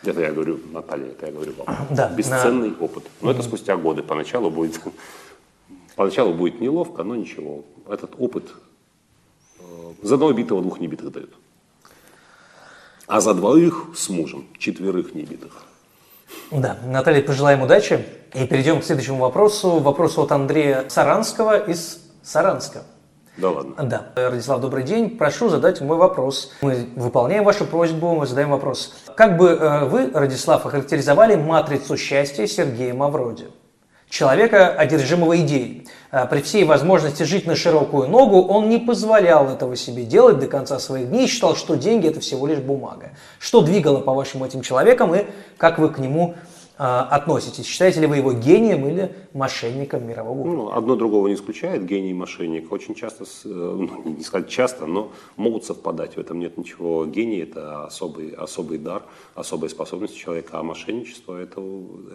Это 0.05 0.21
я 0.21 0.33
говорю, 0.33 0.61
Наталья, 0.73 1.07
это 1.07 1.27
я 1.27 1.33
говорю 1.33 1.53
вам. 1.57 1.77
Да, 1.91 2.09
Бесценный 2.11 2.71
на... 2.71 2.77
опыт. 2.79 3.05
Но 3.21 3.31
это 3.31 3.43
спустя 3.43 3.77
годы. 3.77 4.03
Поначалу 4.03 4.51
будет, 4.51 4.81
поначалу 5.97 6.35
будет 6.35 6.61
неловко, 6.61 7.05
но 7.05 7.17
ничего. 7.17 7.65
Этот 7.89 8.15
опыт 8.19 8.53
э, 9.59 9.63
за 10.03 10.15
одного 10.15 10.33
битого 10.33 10.61
двух 10.61 10.81
небитых 10.81 11.11
дают 11.13 11.33
а 13.13 13.21
за 13.21 13.35
двоих 13.35 13.89
с 13.95 14.09
мужем, 14.09 14.47
четверых 14.59 15.15
небитых. 15.15 15.65
Да, 16.51 16.79
Наталья, 16.87 17.23
пожелаем 17.23 17.61
удачи. 17.61 18.07
И 18.33 18.47
перейдем 18.47 18.81
к 18.81 18.85
следующему 18.85 19.19
вопросу. 19.19 19.81
Вопрос 19.81 20.17
от 20.17 20.33
Андрея 20.33 20.87
Саранского 20.89 21.59
из 21.59 21.99
Саранска. 22.23 22.85
Да 23.37 23.51
ладно. 23.51 23.75
Да. 23.83 24.07
Радислав, 24.17 24.63
добрый 24.63 24.85
день. 24.85 25.19
Прошу 25.19 25.51
задать 25.51 25.83
мой 25.83 25.99
вопрос. 25.99 26.53
Мы 26.63 26.89
выполняем 26.97 27.45
вашу 27.45 27.67
просьбу, 27.67 28.15
мы 28.15 28.27
задаем 28.27 28.49
вопрос. 28.49 28.95
Как 29.15 29.37
бы 29.37 29.49
э, 29.49 29.85
вы, 29.85 30.11
Радислав, 30.11 30.65
охарактеризовали 30.65 31.35
матрицу 31.35 31.99
счастья 31.99 32.47
Сергея 32.47 32.95
Мавроди? 32.95 33.49
Человека, 34.13 34.69
одержимого 34.69 35.39
идеей. 35.39 35.89
А, 36.11 36.27
при 36.27 36.43
всей 36.43 36.65
возможности 36.65 37.23
жить 37.23 37.47
на 37.47 37.57
широкую 37.57 38.09
ногу, 38.09 38.43
он 38.43 38.69
не 38.69 38.79
позволял 38.79 39.49
этого 39.49 39.75
себе 39.75 40.05
делать 40.05 40.39
до 40.39 40.47
конца 40.47 40.79
своих 40.79 41.09
дней 41.09 41.27
считал, 41.27 41.57
что 41.57 41.77
деньги– 41.77 42.07
это 42.09 42.21
всего 42.21 42.47
лишь 42.47 42.59
бумага. 42.59 43.13
Что 43.39 43.63
двигало, 43.63 44.01
по-вашему, 44.01 44.45
этим 44.45 44.61
человеком 44.61 45.15
и 45.15 45.25
как 45.57 45.79
вы 45.79 45.89
к 45.89 45.99
нему 45.99 46.35
относитесь? 46.83 47.67
Считаете 47.67 48.01
ли 48.01 48.07
вы 48.07 48.17
его 48.17 48.33
гением 48.33 48.87
или 48.87 49.15
мошенником 49.33 50.07
мирового 50.07 50.41
уровня? 50.41 50.57
Ну, 50.57 50.73
одно 50.73 50.97
другого 50.97 51.29
не 51.29 51.35
исключает. 51.35 51.85
Гений 51.85 52.11
и 52.11 52.15
мошенник 52.15 52.73
очень 52.73 52.95
часто, 52.95 53.25
э, 53.25 53.49
ну, 53.49 54.03
не 54.05 54.23
сказать 54.23 54.49
часто, 54.49 54.87
но 54.87 55.13
могут 55.37 55.65
совпадать. 55.65 56.17
В 56.17 56.19
этом 56.19 56.41
нет 56.41 56.59
ничего. 56.59 57.07
Гений– 57.07 57.39
это 57.43 57.85
особый, 57.85 58.31
особый 58.31 58.79
дар, 58.79 59.03
особая 59.35 59.71
способность 59.71 60.17
человека, 60.17 60.59
а 60.59 60.63
мошенничество– 60.63 61.37
это, 61.41 61.61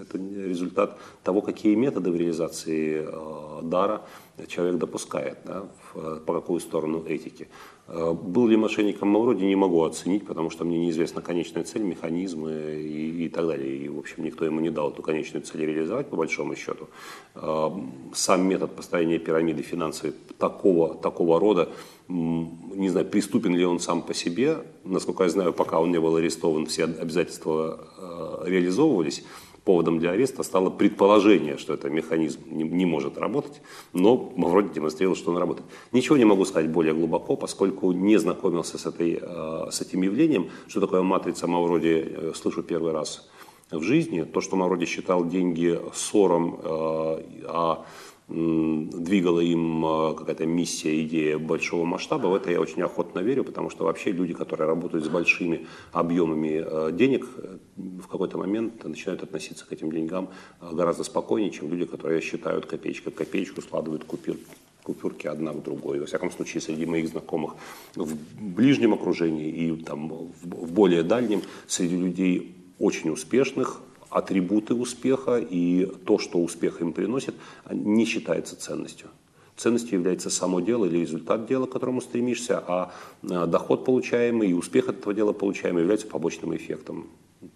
это 0.01 0.17
результат 0.17 0.97
того, 1.23 1.41
какие 1.41 1.75
методы 1.75 2.11
в 2.11 2.15
реализации 2.15 3.05
э, 3.07 3.61
дара 3.63 4.01
человек 4.47 4.77
допускает, 4.77 5.37
да, 5.45 5.63
в, 5.93 6.19
по 6.19 6.33
какую 6.33 6.59
сторону 6.59 7.03
этики. 7.07 7.47
Э, 7.87 8.13
был 8.13 8.47
ли 8.47 8.57
мошенником 8.57 9.09
Мавроди, 9.09 9.45
не 9.45 9.55
могу 9.55 9.83
оценить, 9.83 10.25
потому 10.25 10.49
что 10.49 10.65
мне 10.65 10.77
неизвестна 10.77 11.21
конечная 11.21 11.63
цель, 11.63 11.83
механизмы 11.83 12.51
и, 12.51 13.25
и 13.25 13.29
так 13.29 13.47
далее. 13.47 13.77
И, 13.77 13.87
в 13.87 13.97
общем, 13.97 14.23
никто 14.23 14.45
ему 14.45 14.59
не 14.59 14.69
дал 14.69 14.91
эту 14.91 15.01
конечную 15.01 15.43
цель 15.43 15.65
реализовать, 15.65 16.09
по 16.09 16.17
большому 16.17 16.55
счету. 16.55 16.87
Э, 17.35 17.69
сам 18.13 18.47
метод 18.47 18.75
построения 18.75 19.19
пирамиды 19.19 19.61
финансовой 19.61 20.13
такого, 20.37 20.95
такого 20.95 21.39
рода, 21.39 21.69
не 22.09 22.89
знаю, 22.89 23.05
приступен 23.05 23.55
ли 23.55 23.65
он 23.65 23.79
сам 23.79 24.01
по 24.01 24.13
себе. 24.13 24.59
Насколько 24.83 25.23
я 25.23 25.29
знаю, 25.29 25.53
пока 25.53 25.79
он 25.79 25.91
не 25.91 25.99
был 25.99 26.15
арестован, 26.15 26.65
все 26.65 26.85
обязательства 26.85 27.87
э, 27.97 28.49
реализовывались 28.49 29.23
поводом 29.67 29.99
для 29.99 30.11
ареста 30.11 30.43
стало 30.43 30.69
предположение, 30.69 31.57
что 31.57 31.73
этот 31.73 31.91
механизм 31.91 32.39
не, 32.49 32.63
не 32.63 32.85
может 32.85 33.17
работать, 33.17 33.61
но 33.93 34.15
вроде 34.37 34.69
демонстрировал, 34.69 35.17
что 35.17 35.31
он 35.31 35.37
работает. 35.37 35.67
Ничего 35.91 36.17
не 36.17 36.25
могу 36.25 36.45
сказать 36.45 36.71
более 36.71 36.93
глубоко, 36.93 37.35
поскольку 37.35 37.91
не 37.91 38.17
знакомился 38.17 38.77
с, 38.77 38.85
этой, 38.85 39.19
э, 39.21 39.71
с 39.71 39.81
этим 39.81 40.03
явлением. 40.03 40.49
Что 40.67 40.79
такое 40.79 41.01
матрица 41.01 41.47
Мавроди, 41.47 42.05
э, 42.07 42.31
слышу 42.33 42.63
первый 42.63 42.93
раз 42.93 43.29
в 43.71 43.81
жизни. 43.81 44.23
То, 44.23 44.39
что 44.39 44.55
Мавроди 44.55 44.85
считал 44.85 45.27
деньги 45.27 45.77
ссором, 45.93 46.59
э, 46.63 47.23
а 47.47 47.85
двигала 48.27 49.39
им 49.39 49.85
а, 49.85 50.13
какая-то 50.13 50.45
миссия, 50.45 51.01
идея 51.03 51.37
большого 51.37 51.85
масштаба, 51.85 52.27
в 52.27 52.35
это 52.35 52.51
я 52.51 52.59
очень 52.59 52.81
охотно 52.81 53.19
верю, 53.19 53.45
потому 53.45 53.69
что 53.69 53.85
вообще 53.85 54.11
люди, 54.11 54.33
которые 54.33 54.67
работают 54.67 55.05
с 55.05 55.07
большими 55.07 55.65
объемами 55.93 56.61
а, 56.65 56.91
денег, 56.91 57.25
э, 57.37 57.57
в 57.77 58.07
какой-то 58.07 58.37
момент 58.37 58.83
начинают 58.83 59.23
относиться 59.23 59.65
к 59.65 59.71
этим 59.71 59.91
деньгам 59.91 60.29
а, 60.59 60.73
гораздо 60.73 61.05
спокойнее, 61.05 61.51
чем 61.51 61.69
люди, 61.69 61.85
которые 61.85 62.19
считают 62.19 62.65
копеечка 62.65 63.11
копеечку, 63.11 63.61
складывают 63.61 64.03
купюр, 64.03 64.35
купюрки 64.83 65.27
одна 65.27 65.53
в 65.53 65.63
другой. 65.63 66.01
Во 66.01 66.05
всяком 66.05 66.29
случае, 66.29 66.59
среди 66.59 66.85
моих 66.85 67.07
знакомых 67.07 67.55
в 67.95 68.13
ближнем 68.41 68.93
окружении 68.93 69.49
и 69.49 69.75
там, 69.83 70.09
в 70.09 70.73
более 70.73 71.03
дальнем, 71.03 71.43
среди 71.65 71.95
людей 71.95 72.55
очень 72.77 73.09
успешных, 73.09 73.81
атрибуты 74.17 74.73
успеха 74.73 75.37
и 75.37 75.85
то, 76.05 76.19
что 76.19 76.39
успех 76.39 76.81
им 76.81 76.93
приносит, 76.93 77.35
не 77.69 78.05
считается 78.05 78.55
ценностью. 78.59 79.09
Ценностью 79.55 79.97
является 79.99 80.29
само 80.29 80.59
дело 80.59 80.85
или 80.85 80.99
результат 80.99 81.47
дела, 81.47 81.65
к 81.65 81.71
которому 81.71 81.99
стремишься, 82.01 82.63
а, 82.67 82.91
а 83.23 83.47
доход 83.47 83.85
получаемый 83.85 84.51
и 84.51 84.53
успех 84.53 84.87
этого 84.89 85.13
дела 85.13 85.33
получаемый 85.33 85.81
являются 85.81 86.07
побочным 86.07 86.55
эффектом, 86.55 87.07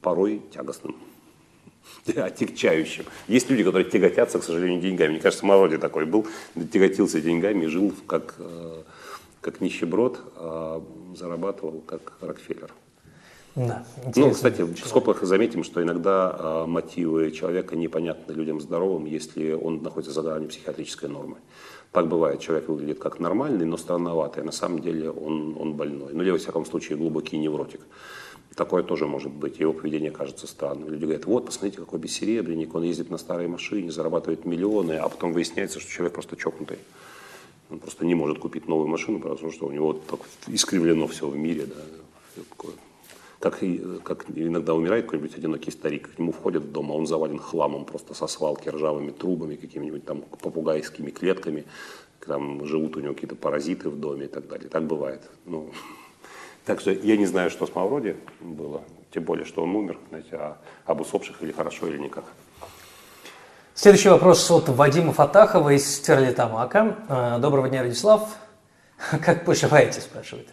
порой 0.01 0.41
тягостным 0.51 0.95
отягчающим. 2.15 3.05
Есть 3.27 3.49
люди, 3.49 3.63
которые 3.63 3.89
тяготятся, 3.89 4.39
к 4.39 4.43
сожалению, 4.43 4.81
деньгами. 4.81 5.11
Мне 5.11 5.19
кажется, 5.19 5.45
Мавроди 5.45 5.77
такой 5.77 6.05
был, 6.05 6.25
тяготился 6.55 7.21
деньгами 7.21 7.67
жил 7.67 7.93
как, 8.07 8.35
э, 8.39 8.81
как 9.41 9.61
нищеброд, 9.61 10.19
а 10.37 10.83
зарабатывал 11.15 11.81
как 11.85 12.13
Рокфеллер. 12.21 12.71
Да, 13.55 13.85
ну, 14.15 14.31
кстати, 14.31 14.61
в 14.61 14.87
скобках 14.87 15.23
заметим, 15.23 15.63
что 15.63 15.83
иногда 15.83 16.35
э, 16.37 16.65
мотивы 16.67 17.31
человека 17.31 17.75
непонятны 17.75 18.31
людям 18.31 18.61
здоровым, 18.61 19.05
если 19.05 19.51
он 19.51 19.83
находится 19.83 20.13
за 20.13 20.21
гранью 20.21 20.47
психиатрической 20.49 21.09
нормы. 21.09 21.37
Так 21.91 22.07
бывает, 22.07 22.39
человек 22.39 22.69
выглядит 22.69 22.99
как 22.99 23.19
нормальный, 23.19 23.65
но 23.65 23.75
странноватый, 23.75 24.43
а 24.43 24.45
на 24.45 24.53
самом 24.53 24.79
деле 24.79 25.11
он, 25.11 25.57
он 25.59 25.73
больной. 25.73 26.13
Ну, 26.13 26.21
или, 26.21 26.31
во 26.31 26.37
всяком 26.37 26.65
случае, 26.65 26.97
глубокий 26.97 27.37
невротик. 27.37 27.81
Такое 28.55 28.83
тоже 28.83 29.05
может 29.05 29.31
быть. 29.31 29.59
Его 29.59 29.73
поведение 29.73 30.11
кажется 30.11 30.47
странным. 30.47 30.89
Люди 30.89 31.03
говорят, 31.03 31.25
вот, 31.25 31.45
посмотрите, 31.45 31.77
какой 31.77 31.99
бессеребренник, 31.99 32.73
он 32.73 32.83
ездит 32.83 33.09
на 33.09 33.17
старой 33.17 33.47
машине, 33.47 33.91
зарабатывает 33.91 34.45
миллионы, 34.45 34.93
а 34.93 35.09
потом 35.09 35.33
выясняется, 35.33 35.81
что 35.81 35.91
человек 35.91 36.13
просто 36.13 36.37
чокнутый. 36.37 36.77
Он 37.69 37.79
просто 37.79 38.05
не 38.05 38.15
может 38.15 38.39
купить 38.39 38.67
новую 38.69 38.87
машину, 38.87 39.19
потому 39.19 39.51
что 39.51 39.67
у 39.67 39.71
него 39.71 39.93
так 39.93 40.21
искривлено 40.47 41.07
все 41.07 41.27
в 41.27 41.35
мире. 41.35 41.65
Да. 41.65 42.43
Как, 43.41 43.57
как 44.03 44.25
иногда 44.35 44.75
умирает 44.75 45.05
какой-нибудь 45.05 45.35
одинокий 45.35 45.71
старик, 45.71 46.13
к 46.13 46.19
нему 46.19 46.31
входят 46.31 46.61
в 46.61 46.71
дом, 46.71 46.91
а 46.91 46.93
он 46.93 47.07
завален 47.07 47.39
хламом 47.39 47.85
просто 47.85 48.13
со 48.13 48.27
свалки, 48.27 48.69
ржавыми 48.69 49.09
трубами, 49.09 49.55
какими-нибудь 49.55 50.05
там 50.05 50.21
попугайскими 50.21 51.09
клетками, 51.09 51.65
там 52.23 52.63
живут 52.67 52.97
у 52.97 52.99
него 52.99 53.15
какие-то 53.15 53.35
паразиты 53.35 53.89
в 53.89 53.99
доме 53.99 54.25
и 54.25 54.27
так 54.27 54.47
далее. 54.47 54.69
Так 54.69 54.83
бывает. 54.83 55.23
Ну, 55.45 55.71
так 56.65 56.81
что 56.81 56.91
я 56.91 57.17
не 57.17 57.25
знаю, 57.25 57.49
что 57.49 57.65
с 57.65 57.73
Мавроди 57.73 58.15
было, 58.41 58.83
тем 59.09 59.23
более, 59.23 59.45
что 59.45 59.63
он 59.63 59.75
умер, 59.75 59.97
знаете, 60.09 60.35
а 60.35 60.57
об 60.85 61.01
усопших 61.01 61.41
или 61.41 61.51
хорошо, 61.51 61.87
или 61.87 61.97
никак. 61.97 62.25
Следующий 63.73 64.09
вопрос 64.09 64.51
от 64.51 64.69
Вадима 64.69 65.13
Фатахова 65.13 65.73
из 65.73 65.95
Стерлитамака. 65.95 66.95
Э, 67.09 67.39
доброго 67.39 67.69
дня, 67.69 67.81
Радислав. 67.81 68.37
Как 69.25 69.45
поживаете, 69.45 69.99
спрашивает 69.99 70.49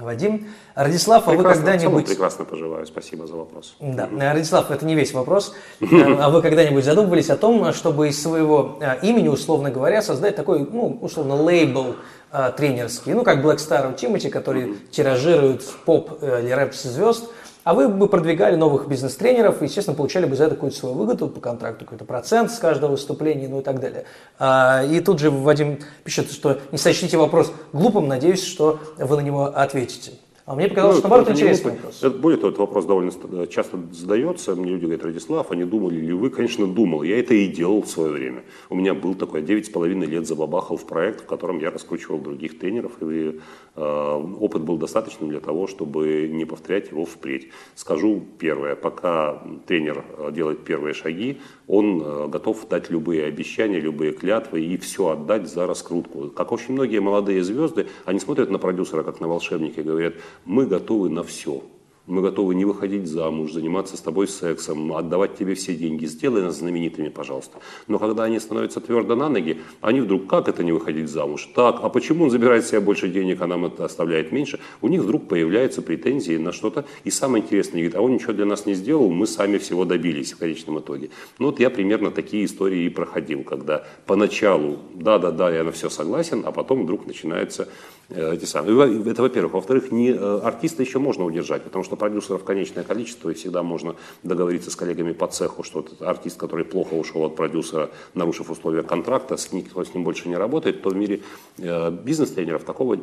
Вадим. 0.00 0.48
Радислав, 0.74 1.28
а 1.28 1.32
вы 1.32 1.42
когда-нибудь... 1.42 2.06
Прекрасно 2.06 2.44
поживаю, 2.44 2.86
спасибо 2.86 3.26
за 3.26 3.34
вопрос. 3.34 3.76
Да, 3.80 4.08
Радислав, 4.10 4.70
это 4.70 4.84
не 4.84 4.94
весь 4.94 5.12
вопрос. 5.12 5.54
А 6.20 6.30
вы 6.30 6.42
когда-нибудь 6.42 6.84
задумывались 6.84 7.30
о 7.30 7.36
том, 7.36 7.72
чтобы 7.72 8.08
из 8.08 8.20
своего 8.20 8.78
имени, 9.02 9.28
условно 9.28 9.70
говоря, 9.70 10.02
создать 10.02 10.36
такой, 10.36 10.66
ну, 10.70 10.98
условно, 11.00 11.34
лейбл 11.34 11.96
э, 12.32 12.52
тренерские, 12.56 13.14
ну, 13.14 13.22
как 13.22 13.44
Black 13.44 13.56
Star 13.56 13.94
Тимати, 13.94 14.28
которые 14.28 14.66
mm-hmm. 14.66 14.88
тиражируют 14.90 15.64
поп 15.84 16.18
э, 16.20 16.42
или 16.42 16.52
рэп-звезд, 16.52 17.24
а 17.64 17.74
вы 17.74 17.88
бы 17.88 18.08
продвигали 18.08 18.56
новых 18.56 18.88
бизнес-тренеров 18.88 19.60
и, 19.60 19.66
естественно, 19.66 19.96
получали 19.96 20.26
бы 20.26 20.36
за 20.36 20.44
это 20.44 20.54
какую-то 20.54 20.76
свою 20.76 20.94
выгоду 20.94 21.28
по 21.28 21.40
контракту, 21.40 21.84
какой-то 21.84 22.04
процент 22.04 22.50
с 22.50 22.58
каждого 22.58 22.92
выступления, 22.92 23.48
ну 23.48 23.60
и 23.60 23.62
так 23.62 23.80
далее. 23.80 24.04
А, 24.38 24.82
и 24.84 25.00
тут 25.00 25.18
же 25.18 25.30
Вадим 25.30 25.80
пишет, 26.04 26.30
что 26.32 26.58
не 26.72 26.78
сочтите 26.78 27.16
вопрос 27.16 27.52
глупым, 27.72 28.08
надеюсь, 28.08 28.44
что 28.44 28.80
вы 28.98 29.16
на 29.16 29.20
него 29.20 29.44
ответите. 29.44 30.12
А 30.50 30.56
мне 30.56 30.66
показалось, 30.66 30.96
ну, 30.96 30.98
что 30.98 31.08
наоборот 31.08 31.30
интересный 31.30 31.70
вопрос. 31.70 32.02
Это, 32.02 32.18
более 32.18 32.36
того, 32.36 32.48
этот 32.48 32.58
вопрос 32.58 32.84
довольно 32.84 33.46
часто 33.46 33.78
задается. 33.92 34.56
Мне 34.56 34.72
люди 34.72 34.82
говорят, 34.86 35.04
Радислав, 35.04 35.52
а 35.52 35.54
не 35.54 35.64
думали 35.64 35.94
ли 35.94 36.12
вы? 36.12 36.28
Конечно, 36.30 36.66
думал. 36.66 37.04
Я 37.04 37.20
это 37.20 37.34
и 37.34 37.46
делал 37.46 37.82
в 37.82 37.88
свое 37.88 38.10
время. 38.10 38.42
У 38.68 38.74
меня 38.74 38.94
был 38.94 39.14
такой, 39.14 39.42
девять 39.42 39.66
с 39.66 39.68
половиной 39.68 40.08
лет 40.08 40.26
забабахал 40.26 40.76
в 40.76 40.84
проект, 40.86 41.20
в 41.20 41.26
котором 41.26 41.60
я 41.60 41.70
раскручивал 41.70 42.18
других 42.18 42.58
тренеров. 42.58 42.94
И 43.00 43.38
э, 43.76 44.24
опыт 44.40 44.62
был 44.62 44.76
достаточным 44.76 45.30
для 45.30 45.38
того, 45.38 45.68
чтобы 45.68 46.28
не 46.28 46.44
повторять 46.44 46.90
его 46.90 47.04
впредь. 47.04 47.50
Скажу 47.76 48.20
первое. 48.40 48.74
Пока 48.74 49.40
тренер 49.68 50.04
э, 50.18 50.32
делает 50.32 50.64
первые 50.64 50.94
шаги, 50.94 51.38
он 51.68 52.02
э, 52.04 52.26
готов 52.26 52.66
дать 52.68 52.90
любые 52.90 53.26
обещания, 53.26 53.78
любые 53.78 54.10
клятвы 54.10 54.62
и 54.62 54.76
все 54.78 55.10
отдать 55.10 55.48
за 55.48 55.68
раскрутку. 55.68 56.28
Как 56.30 56.50
очень 56.50 56.74
многие 56.74 56.98
молодые 56.98 57.44
звезды, 57.44 57.86
они 58.04 58.18
смотрят 58.18 58.50
на 58.50 58.58
продюсера 58.58 59.04
как 59.04 59.20
на 59.20 59.28
волшебника 59.28 59.80
и 59.80 59.84
говорят, 59.84 60.14
мы 60.44 60.66
готовы 60.66 61.10
на 61.10 61.22
все. 61.22 61.62
Мы 62.10 62.22
готовы 62.22 62.56
не 62.56 62.64
выходить 62.64 63.06
замуж, 63.06 63.52
заниматься 63.52 63.96
с 63.96 64.00
тобой 64.00 64.26
сексом, 64.26 64.92
отдавать 64.94 65.36
тебе 65.36 65.54
все 65.54 65.76
деньги. 65.76 66.06
Сделай 66.06 66.42
нас 66.42 66.58
знаменитыми, 66.58 67.08
пожалуйста. 67.08 67.58
Но 67.86 68.00
когда 68.00 68.24
они 68.24 68.40
становятся 68.40 68.80
твердо 68.80 69.14
на 69.14 69.28
ноги, 69.28 69.60
они 69.80 70.00
вдруг, 70.00 70.26
как 70.26 70.48
это 70.48 70.64
не 70.64 70.72
выходить 70.72 71.08
замуж? 71.08 71.48
Так, 71.54 71.78
а 71.82 71.88
почему 71.88 72.24
он 72.24 72.30
забирает 72.30 72.66
себе 72.66 72.80
больше 72.80 73.08
денег, 73.08 73.40
а 73.42 73.46
нам 73.46 73.66
это 73.66 73.84
оставляет 73.84 74.32
меньше? 74.32 74.58
У 74.80 74.88
них 74.88 75.02
вдруг 75.02 75.28
появляются 75.28 75.82
претензии 75.82 76.36
на 76.36 76.50
что-то. 76.50 76.84
И 77.04 77.10
самое 77.10 77.44
интересное, 77.44 77.74
говорит, 77.74 77.94
а 77.94 78.00
он 78.00 78.14
ничего 78.14 78.32
для 78.32 78.46
нас 78.46 78.66
не 78.66 78.74
сделал, 78.74 79.08
мы 79.10 79.28
сами 79.28 79.58
всего 79.58 79.84
добились 79.84 80.32
в 80.32 80.38
конечном 80.38 80.80
итоге. 80.80 81.10
Ну 81.38 81.46
вот 81.46 81.60
я 81.60 81.70
примерно 81.70 82.10
такие 82.10 82.44
истории 82.44 82.86
и 82.86 82.88
проходил, 82.88 83.44
когда 83.44 83.86
поначалу, 84.06 84.78
да-да-да, 84.94 85.54
я 85.54 85.62
на 85.62 85.70
все 85.70 85.88
согласен, 85.88 86.42
а 86.44 86.50
потом 86.50 86.82
вдруг 86.82 87.06
начинается 87.06 87.68
эти 88.10 88.44
самые. 88.44 89.10
Это, 89.10 89.22
во-первых. 89.22 89.54
Во-вторых, 89.54 89.92
не, 89.92 90.10
э, 90.10 90.40
артиста 90.42 90.82
еще 90.82 90.98
можно 90.98 91.24
удержать, 91.24 91.62
потому 91.62 91.84
что 91.84 91.96
продюсеров 91.96 92.44
конечное 92.44 92.84
количество, 92.84 93.30
и 93.30 93.34
всегда 93.34 93.62
можно 93.62 93.94
договориться 94.22 94.70
с 94.70 94.76
коллегами 94.76 95.12
по 95.12 95.26
цеху, 95.26 95.62
что 95.62 95.80
этот 95.80 96.02
артист, 96.02 96.36
который 96.38 96.64
плохо 96.64 96.94
ушел 96.94 97.24
от 97.24 97.36
продюсера, 97.36 97.90
нарушив 98.14 98.50
условия 98.50 98.82
контракта, 98.82 99.36
с 99.36 99.52
никто 99.52 99.84
с 99.84 99.94
ним 99.94 100.04
больше 100.04 100.28
не 100.28 100.36
работает, 100.36 100.82
то 100.82 100.90
в 100.90 100.96
мире 100.96 101.22
э, 101.58 101.90
бизнес-тренеров 101.90 102.64
такого 102.64 102.98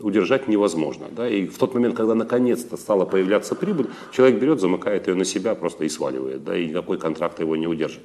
удержать 0.00 0.48
невозможно. 0.48 1.06
Да? 1.10 1.28
И 1.28 1.46
в 1.46 1.58
тот 1.58 1.74
момент, 1.74 1.96
когда 1.96 2.14
наконец-то 2.14 2.76
стала 2.76 3.04
появляться 3.04 3.54
прибыль, 3.54 3.88
человек 4.12 4.40
берет, 4.40 4.60
замыкает 4.60 5.08
ее 5.08 5.14
на 5.14 5.24
себя 5.24 5.54
просто 5.54 5.84
и 5.84 5.88
сваливает, 5.88 6.44
да, 6.44 6.56
и 6.56 6.66
никакой 6.68 6.98
контракт 6.98 7.40
его 7.40 7.56
не 7.56 7.66
удержит. 7.66 8.02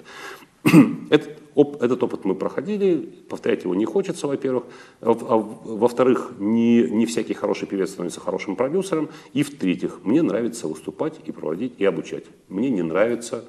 Этот, 1.10 1.45
оп, 1.56 1.82
этот 1.82 2.04
опыт 2.04 2.26
мы 2.26 2.36
проходили, 2.36 3.10
повторять 3.30 3.64
его 3.64 3.74
не 3.74 3.86
хочется, 3.86 4.28
во-первых. 4.28 4.66
А, 5.02 5.12
а, 5.12 5.38
во-вторых, 5.38 6.34
не, 6.38 6.84
не 6.84 7.06
всякий 7.06 7.34
хороший 7.34 7.68
певец 7.68 7.92
становится 7.92 8.20
хорошим 8.20 8.56
продюсером. 8.56 9.10
И 9.34 9.42
в-третьих, 9.44 10.02
мне 10.04 10.22
нравится 10.22 10.68
выступать 10.68 11.16
и 11.26 11.32
проводить, 11.32 11.74
и 11.78 11.86
обучать. 11.86 12.26
Мне 12.50 12.70
не 12.70 12.84
нравится 12.84 13.46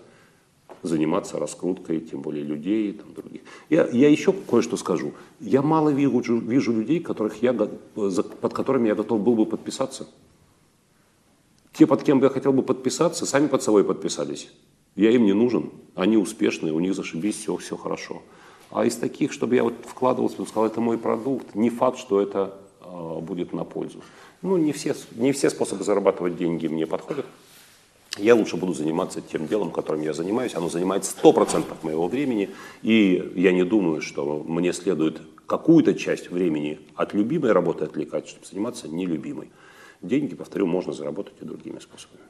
заниматься 0.82 1.38
раскруткой, 1.38 2.00
тем 2.00 2.22
более 2.22 2.44
людей 2.44 2.90
и 2.90 2.92
там, 2.92 3.12
других. 3.12 3.42
Я, 3.68 3.88
я 3.88 4.08
еще 4.08 4.32
кое-что 4.32 4.76
скажу. 4.76 5.12
Я 5.40 5.62
мало 5.62 5.90
вижу, 5.90 6.38
вижу 6.38 6.72
людей, 6.72 7.00
которых 7.00 7.42
я, 7.42 7.52
под 7.52 8.54
которыми 8.54 8.88
я 8.88 8.94
готов 8.94 9.20
был 9.20 9.34
бы 9.34 9.46
подписаться. 9.46 10.06
Те, 11.72 11.86
под 11.86 12.02
кем 12.02 12.20
бы 12.20 12.26
я 12.26 12.30
хотел 12.30 12.52
бы 12.52 12.62
подписаться, 12.62 13.26
сами 13.26 13.48
под 13.48 13.62
собой 13.62 13.84
подписались. 13.84 14.50
Я 14.96 15.10
им 15.10 15.24
не 15.24 15.34
нужен, 15.34 15.70
они 15.94 16.16
успешные, 16.16 16.72
у 16.72 16.80
них 16.80 16.94
зашибись, 16.94 17.36
все, 17.36 17.56
все 17.56 17.76
хорошо. 17.76 18.22
А 18.70 18.84
из 18.84 18.96
таких, 18.96 19.32
чтобы 19.32 19.54
я 19.54 19.62
вот 19.62 19.74
вкладывался, 19.86 20.44
сказал, 20.44 20.66
это 20.66 20.80
мой 20.80 20.98
продукт, 20.98 21.54
не 21.54 21.70
факт, 21.70 21.98
что 21.98 22.20
это 22.20 22.58
э, 22.80 23.20
будет 23.20 23.52
на 23.52 23.64
пользу. 23.64 24.00
Ну, 24.42 24.56
не 24.56 24.72
все, 24.72 24.94
не 25.12 25.32
все 25.32 25.50
способы 25.50 25.84
зарабатывать 25.84 26.36
деньги 26.36 26.66
мне 26.66 26.86
подходят. 26.86 27.26
Я 28.18 28.34
лучше 28.34 28.56
буду 28.56 28.72
заниматься 28.72 29.20
тем 29.20 29.46
делом, 29.46 29.70
которым 29.70 30.02
я 30.02 30.14
занимаюсь. 30.14 30.54
Оно 30.54 30.70
занимает 30.70 31.02
100% 31.02 31.64
моего 31.82 32.08
времени. 32.08 32.50
И 32.82 33.32
я 33.34 33.52
не 33.52 33.62
думаю, 33.62 34.00
что 34.00 34.42
мне 34.46 34.72
следует 34.72 35.20
какую-то 35.44 35.94
часть 35.94 36.30
времени 36.30 36.80
от 36.94 37.12
любимой 37.12 37.52
работы 37.52 37.84
отвлекать, 37.84 38.28
чтобы 38.28 38.46
заниматься 38.46 38.88
нелюбимой. 38.88 39.50
Деньги, 40.00 40.34
повторю, 40.34 40.66
можно 40.66 40.92
заработать 40.92 41.34
и 41.40 41.44
другими 41.44 41.78
способами. 41.78 42.22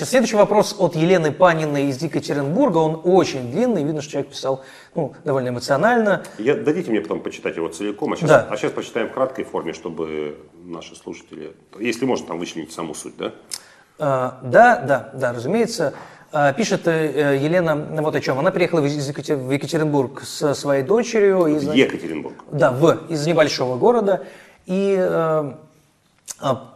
Следующий 0.00 0.36
вопрос 0.36 0.74
от 0.78 0.96
Елены 0.96 1.30
Паниной 1.32 1.86
из 1.86 2.02
Екатеринбурга. 2.02 2.78
Он 2.78 3.00
очень 3.04 3.50
длинный, 3.50 3.84
видно, 3.84 4.02
что 4.02 4.12
человек 4.12 4.30
писал 4.30 4.64
ну, 4.94 5.14
довольно 5.24 5.50
эмоционально. 5.50 6.24
Я, 6.38 6.54
дадите 6.54 6.90
мне 6.90 7.00
потом 7.00 7.20
почитать 7.20 7.56
его 7.56 7.68
целиком, 7.68 8.12
а 8.12 8.16
сейчас, 8.16 8.28
да. 8.28 8.46
а 8.50 8.56
сейчас 8.56 8.72
почитаем 8.72 9.08
в 9.08 9.12
краткой 9.12 9.44
форме, 9.44 9.72
чтобы 9.72 10.36
наши 10.64 10.96
слушатели, 10.96 11.54
если 11.78 12.04
можно, 12.04 12.26
там 12.26 12.38
вычленить 12.38 12.72
саму 12.72 12.94
суть, 12.94 13.16
да? 13.16 13.32
А, 13.98 14.40
да, 14.42 14.78
да, 14.78 15.10
да, 15.14 15.32
разумеется. 15.32 15.94
А, 16.32 16.52
пишет 16.52 16.88
э, 16.88 17.38
Елена 17.40 17.76
вот 18.02 18.16
о 18.16 18.20
чем. 18.20 18.38
Она 18.40 18.50
приехала 18.50 18.80
в 18.80 18.86
Екатеринбург 18.86 20.22
со 20.22 20.54
своей 20.54 20.82
дочерью. 20.82 21.46
Из... 21.46 21.62
Екатеринбург. 21.62 22.34
Да, 22.50 22.72
в, 22.72 23.06
из 23.08 23.24
небольшого 23.26 23.76
города. 23.76 24.24
И 24.66 24.96
э, 24.98 25.52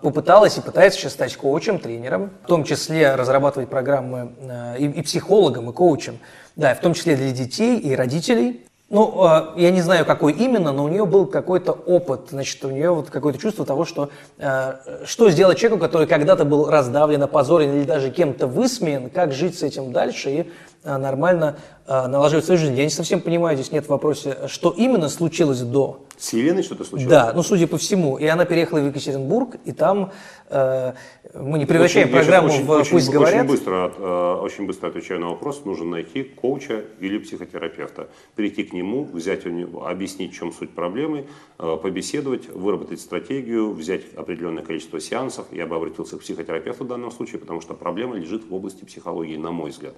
попыталась 0.03 0.57
и 0.57 0.61
пытается 0.61 1.01
сейчас 1.01 1.13
стать 1.13 1.37
коучем, 1.37 1.79
тренером, 1.79 2.31
в 2.45 2.47
том 2.47 2.65
числе 2.65 3.15
разрабатывать 3.15 3.69
программы 3.69 4.33
э, 4.41 4.79
и, 4.79 4.87
и 4.87 5.03
психологом, 5.03 5.71
и 5.71 5.73
коучем, 5.73 6.19
да, 6.57 6.75
в 6.75 6.81
том 6.81 6.95
числе 6.95 7.17
для 7.17 7.33
детей 7.33 7.79
и 7.79 7.95
родителей. 7.95 8.65
Ну, 8.89 9.27
э, 9.27 9.61
я 9.61 9.71
не 9.71 9.83
знаю, 9.83 10.07
какой 10.07 10.33
именно, 10.33 10.73
но 10.73 10.85
у 10.85 10.89
нее 10.89 11.05
был 11.05 11.27
какой-то 11.27 11.73
опыт, 11.73 12.29
значит, 12.31 12.65
у 12.65 12.71
нее 12.71 12.91
вот 12.93 13.11
какое-то 13.11 13.39
чувство 13.39 13.67
того, 13.67 13.85
что 13.85 14.11
э, 14.39 14.75
что 15.05 15.29
сделать 15.31 15.59
человеку, 15.59 15.81
который 15.83 16.07
когда-то 16.07 16.45
был 16.45 16.71
раздавлен, 16.71 17.23
опозорен 17.23 17.75
или 17.75 17.85
даже 17.85 18.11
кем-то 18.11 18.47
высмеян, 18.47 19.11
как 19.11 19.33
жить 19.33 19.59
с 19.59 19.63
этим 19.63 19.93
дальше 19.93 20.31
и 20.31 20.53
нормально 20.97 21.57
налаживать 21.87 22.45
свою 22.45 22.59
жизнь. 22.59 22.75
Я 22.75 22.85
не 22.85 22.91
совсем 22.91 23.21
понимаю, 23.21 23.57
здесь 23.57 23.73
нет 23.73 23.87
в 23.87 23.89
вопросе, 23.89 24.37
что 24.47 24.71
именно 24.71 25.09
случилось 25.09 25.61
до 25.61 26.01
с 26.19 26.33
Еленой 26.33 26.65
что-то 26.65 26.85
случилось? 26.85 27.11
Да, 27.11 27.33
ну 27.33 27.45
судя 27.45 27.69
по 27.69 27.79
всему. 27.79 28.19
И 28.19 28.27
она 28.27 28.45
переехала 28.45 28.81
в 28.81 28.87
Екатеринбург, 28.87 29.57
и 29.65 29.71
там 29.71 30.11
э, 30.49 30.93
мы 31.35 31.59
не 31.61 31.65
превращаем 31.65 32.09
очень, 32.09 32.17
программу 32.17 32.49
очень, 32.49 32.65
в 32.65 32.71
очень, 32.71 32.91
«Пусть 32.91 33.09
очень, 33.09 33.19
говорят». 33.19 33.45
Очень 33.45 33.51
быстро, 33.51 33.93
э, 33.97 34.35
очень 34.43 34.67
быстро 34.67 34.89
отвечаю 34.89 35.21
на 35.21 35.29
вопрос. 35.29 35.65
Нужно 35.65 35.85
найти 35.87 36.25
коуча 36.25 36.85
или 36.99 37.19
психотерапевта. 37.19 38.09
Перейти 38.35 38.65
к 38.65 38.73
нему, 38.73 39.05
взять 39.05 39.47
у 39.47 39.51
него, 39.51 39.87
объяснить, 39.87 40.33
в 40.33 40.37
чем 40.37 40.53
суть 40.53 40.71
проблемы, 40.71 41.29
э, 41.61 41.79
побеседовать, 41.81 42.49
выработать 42.49 43.01
стратегию, 43.01 43.73
взять 43.73 44.03
определенное 44.17 44.65
количество 44.65 45.01
сеансов. 45.01 45.47
Я 45.53 45.67
бы 45.67 45.77
обратился 45.77 46.17
к 46.17 46.21
психотерапевту 46.21 46.83
в 46.83 46.89
данном 46.89 47.13
случае, 47.13 47.39
потому 47.39 47.61
что 47.61 47.75
проблема 47.75 48.17
лежит 48.17 48.45
в 48.45 48.53
области 48.53 48.85
психологии, 48.85 49.37
на 49.37 49.53
мой 49.53 49.71
взгляд. 49.71 49.95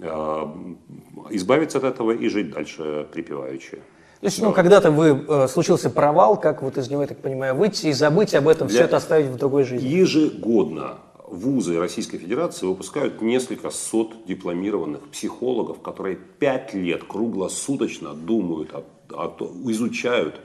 Э, 0.00 0.46
избавиться 1.30 1.78
от 1.78 1.84
этого 1.84 2.10
и 2.10 2.28
жить 2.28 2.50
дальше 2.50 3.06
припеваючи. 3.12 3.78
То 4.20 4.26
есть, 4.26 4.42
ну, 4.42 4.52
когда-то 4.52 4.90
вы 4.90 5.24
э, 5.28 5.48
случился 5.48 5.90
провал, 5.90 6.40
как 6.40 6.62
вот 6.62 6.78
из 6.78 6.90
него, 6.90 7.02
я 7.02 7.08
так 7.08 7.18
понимаю, 7.18 7.54
выйти 7.54 7.88
и 7.88 7.92
забыть 7.92 8.34
об 8.34 8.48
этом, 8.48 8.66
Для... 8.68 8.78
все 8.78 8.84
это 8.86 8.96
оставить 8.96 9.26
в 9.26 9.36
другой 9.36 9.64
жизни. 9.64 9.86
Ежегодно 9.86 10.98
вузы 11.28 11.78
Российской 11.78 12.18
Федерации 12.18 12.66
выпускают 12.66 13.22
несколько 13.22 13.70
сот 13.70 14.26
дипломированных 14.26 15.08
психологов, 15.10 15.80
которые 15.80 16.16
пять 16.16 16.74
лет 16.74 17.04
круглосуточно 17.04 18.14
думают, 18.14 18.72
о, 18.72 18.84
о, 19.10 19.36
изучают, 19.70 20.40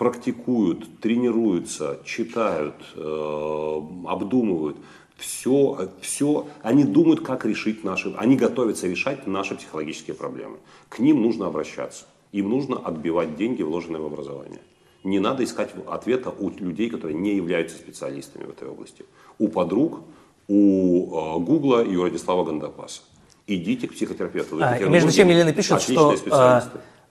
практикуют, 0.00 0.98
тренируются, 1.00 1.98
читают, 2.06 2.74
э, 2.94 3.80
обдумывают. 4.06 4.78
Все, 5.18 5.90
все, 6.00 6.46
они 6.62 6.84
думают, 6.84 7.20
как 7.20 7.44
решить 7.44 7.84
наши, 7.84 8.10
они 8.16 8.36
готовятся 8.36 8.86
решать 8.86 9.26
наши 9.26 9.56
психологические 9.56 10.14
проблемы. 10.14 10.56
К 10.88 11.00
ним 11.00 11.20
нужно 11.20 11.48
обращаться. 11.48 12.06
Им 12.32 12.48
нужно 12.48 12.78
отбивать 12.78 13.36
деньги, 13.36 13.60
вложенные 13.60 14.00
в 14.00 14.06
образование. 14.06 14.62
Не 15.04 15.18
надо 15.18 15.44
искать 15.44 15.68
ответа 15.86 16.30
у 16.30 16.48
людей, 16.48 16.88
которые 16.88 17.18
не 17.18 17.36
являются 17.36 17.76
специалистами 17.76 18.44
в 18.44 18.50
этой 18.50 18.68
области. 18.68 19.04
У 19.38 19.48
подруг, 19.48 20.00
у 20.48 21.36
э, 21.36 21.40
Гугла 21.40 21.84
и 21.84 21.94
у 21.94 22.04
Радислава 22.04 22.44
Гандапаса. 22.46 23.02
Идите 23.46 23.86
к 23.86 23.92
психотерапевту. 23.92 24.56
А, 24.62 24.78
между 24.78 25.10
тем 25.10 25.28
Елена 25.28 25.52
пишет, 25.52 25.82
что 25.82 26.14
э, 26.14 26.60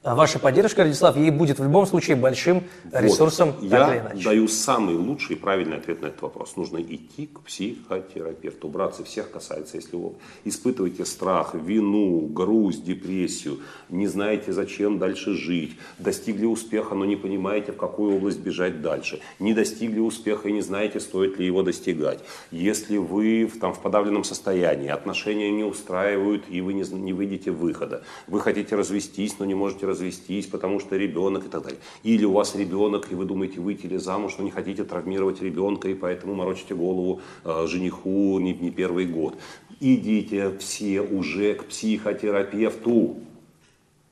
ваша 0.03 0.39
поддержка, 0.39 0.83
Радислав, 0.83 1.17
ей 1.17 1.29
будет 1.29 1.59
в 1.59 1.63
любом 1.63 1.85
случае 1.85 2.15
большим 2.15 2.63
вот. 2.85 3.01
ресурсом. 3.01 3.53
Я 3.61 4.13
даю 4.23 4.47
самый 4.47 4.95
лучший 4.95 5.35
и 5.35 5.39
правильный 5.39 5.77
ответ 5.77 6.01
на 6.01 6.07
этот 6.07 6.21
вопрос. 6.21 6.55
Нужно 6.55 6.81
идти 6.81 7.27
к 7.27 7.41
психотерапевту. 7.41 8.69
Браться 8.69 9.03
всех 9.03 9.29
касается. 9.29 9.75
Если 9.77 9.97
вы 9.97 10.13
испытываете 10.45 11.05
страх, 11.05 11.53
вину, 11.53 12.21
грусть, 12.27 12.85
депрессию, 12.85 13.59
не 13.89 14.07
знаете, 14.07 14.53
зачем 14.53 14.99
дальше 14.99 15.33
жить, 15.33 15.77
достигли 15.97 16.45
успеха, 16.45 16.95
но 16.95 17.03
не 17.03 17.17
понимаете, 17.17 17.73
в 17.73 17.77
какую 17.77 18.15
область 18.15 18.39
бежать 18.39 18.81
дальше, 18.81 19.19
не 19.39 19.53
достигли 19.53 19.99
успеха 19.99 20.47
и 20.47 20.53
не 20.53 20.61
знаете, 20.61 21.01
стоит 21.01 21.37
ли 21.37 21.45
его 21.45 21.61
достигать. 21.61 22.19
Если 22.51 22.97
вы 22.97 23.45
в, 23.45 23.59
там, 23.59 23.73
в 23.73 23.81
подавленном 23.81 24.23
состоянии, 24.23 24.89
отношения 24.89 25.51
не 25.51 25.65
устраивают 25.65 26.45
и 26.49 26.61
вы 26.61 26.73
не, 26.73 26.83
не 26.89 27.11
выйдете 27.11 27.51
выхода, 27.51 28.03
вы 28.27 28.39
хотите 28.39 28.75
развестись, 28.77 29.37
но 29.39 29.45
не 29.45 29.55
можете 29.55 29.88
развестись, 29.89 30.45
потому 30.47 30.79
что 30.79 30.95
ребенок 30.95 31.45
и 31.45 31.49
так 31.49 31.63
далее. 31.63 31.79
Или 32.03 32.25
у 32.25 32.33
вас 32.33 32.55
ребенок, 32.55 33.11
и 33.11 33.15
вы 33.15 33.25
думаете 33.25 33.59
выйти 33.59 33.87
ли 33.87 33.97
замуж, 33.97 34.35
но 34.37 34.43
не 34.43 34.51
хотите 34.51 34.83
травмировать 34.83 35.41
ребенка, 35.41 35.89
и 35.89 35.93
поэтому 35.93 36.35
морочите 36.35 36.75
голову 36.75 37.21
э, 37.43 37.65
жениху 37.67 38.39
не, 38.39 38.53
не 38.53 38.71
первый 38.71 39.05
год. 39.05 39.35
Идите 39.79 40.57
все 40.59 41.01
уже 41.01 41.55
к 41.55 41.65
психотерапевту 41.65 43.17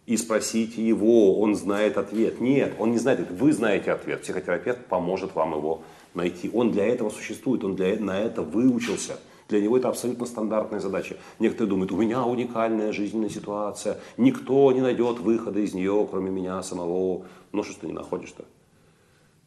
и 0.08 0.16
спросите 0.16 0.88
его, 0.88 1.38
он 1.40 1.56
знает 1.56 1.98
ответ. 1.98 2.40
Нет, 2.40 2.76
он 2.80 2.92
не 2.92 2.98
знает, 2.98 3.30
вы 3.30 3.52
знаете 3.52 3.92
ответ. 3.92 4.22
Психотерапевт 4.22 4.86
поможет 4.86 5.36
вам 5.36 5.54
его 5.56 5.84
найти. 6.14 6.50
Он 6.54 6.72
для 6.72 6.86
этого 6.86 7.10
существует, 7.10 7.64
он 7.66 7.76
для, 7.76 8.00
на 8.00 8.18
это 8.18 8.42
выучился. 8.42 9.20
Для 9.50 9.62
него 9.62 9.78
это 9.78 9.90
абсолютно 9.90 10.26
стандартная 10.26 10.80
задача. 10.80 11.18
Некоторые 11.40 11.70
думают, 11.70 11.92
у 11.92 11.98
меня 11.98 12.26
уникальная 12.26 12.92
жизненная 12.92 13.30
ситуация, 13.30 14.00
никто 14.18 14.72
не 14.72 14.82
найдет 14.82 15.20
выхода 15.20 15.60
из 15.60 15.74
нее, 15.74 16.08
кроме 16.10 16.30
меня 16.32 16.62
самого. 16.64 17.26
Ну 17.54 17.64
что 17.64 17.74
ж 17.74 17.76
ты 17.78 17.88
не 17.88 17.94
находишь-то? 17.94 18.44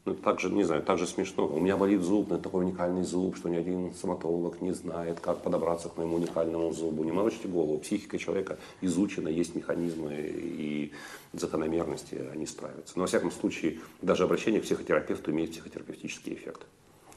Ну, 0.07 0.14
так 0.14 0.40
же, 0.40 0.49
не 0.49 0.64
знаю, 0.64 0.83
так 0.83 0.99
же 0.99 1.07
смешно. 1.07 1.47
У 1.47 1.61
меня 1.61 1.76
болит 1.76 2.00
зуб, 2.00 2.30
но 2.30 2.37
это 2.37 2.45
такой 2.45 2.64
уникальный 2.64 3.02
зуб, 3.02 3.37
что 3.37 3.50
ни 3.50 3.57
один 3.57 3.92
стоматолог 3.92 4.62
не 4.62 4.73
знает, 4.73 5.21
как 5.21 5.42
подобраться 5.42 5.90
к 5.90 5.99
моему 5.99 6.16
уникальному 6.16 6.73
зубу. 6.73 7.04
Не 7.04 7.12
морочите 7.12 7.49
голову. 7.49 7.78
Психика 7.78 8.16
человека 8.16 8.59
изучена, 8.80 9.28
есть 9.28 9.54
механизмы 9.54 10.14
и 10.14 10.92
закономерности, 11.35 12.23
они 12.33 12.47
справятся. 12.47 12.95
Но, 12.97 13.02
во 13.02 13.09
всяком 13.09 13.30
случае, 13.30 13.80
даже 14.00 14.25
обращение 14.25 14.62
к 14.62 14.64
психотерапевту 14.64 15.33
имеет 15.33 15.50
психотерапевтический 15.50 16.33
эффект. 16.33 16.62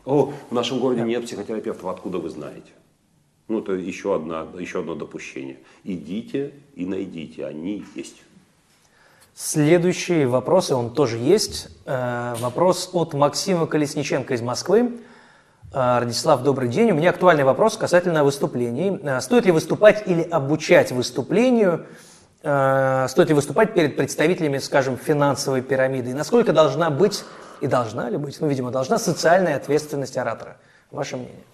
О, 0.06 0.34
в 0.50 0.54
нашем 0.54 0.80
городе 0.80 1.02
нет 1.04 1.26
психотерапевтов, 1.26 1.86
откуда 1.86 2.18
вы 2.18 2.30
знаете? 2.30 2.72
Ну, 3.48 3.60
это 3.60 3.74
еще, 3.74 4.16
одна, 4.16 4.48
еще 4.60 4.80
одно 4.80 4.96
допущение. 4.96 5.58
Идите 5.84 6.54
и 6.76 6.86
найдите, 6.86 7.46
они 7.46 7.86
есть. 7.96 8.22
Следующий 9.36 10.26
вопрос, 10.26 10.72
и 10.72 10.74
он 10.74 10.94
тоже 10.94 11.18
есть. 11.18 11.70
Э, 11.86 12.36
вопрос 12.40 12.90
от 12.94 13.14
Максима 13.14 13.66
Колесниченко 13.66 14.34
из 14.34 14.42
Москвы. 14.42 14.92
Э, 15.74 16.00
Радислав, 16.00 16.44
добрый 16.44 16.68
день. 16.68 16.92
У 16.92 16.96
меня 16.96 17.10
актуальный 17.10 17.44
вопрос 17.46 17.78
касательно 17.78 18.24
выступлений. 18.24 19.00
Э, 19.02 19.22
стоит 19.22 19.46
ли 19.46 19.52
выступать 19.52 20.04
или 20.06 20.22
обучать 20.22 20.92
выступлению? 20.92 21.86
Стоит 22.42 23.30
ли 23.30 23.34
выступать 23.34 23.74
перед 23.74 23.96
представителями, 23.96 24.58
скажем, 24.58 24.98
финансовой 24.98 25.62
пирамиды? 25.62 26.10
И 26.10 26.14
насколько 26.14 26.52
должна 26.52 26.90
быть 26.90 27.24
и 27.64 27.68
должна 27.68 28.10
ли 28.10 28.18
быть, 28.18 28.42
ну, 28.42 28.48
видимо, 28.48 28.72
должна 28.72 29.00
социальная 29.00 29.56
ответственность 29.56 30.18
оратора? 30.18 30.58
Ваше 30.92 31.16
мнение? 31.16 31.46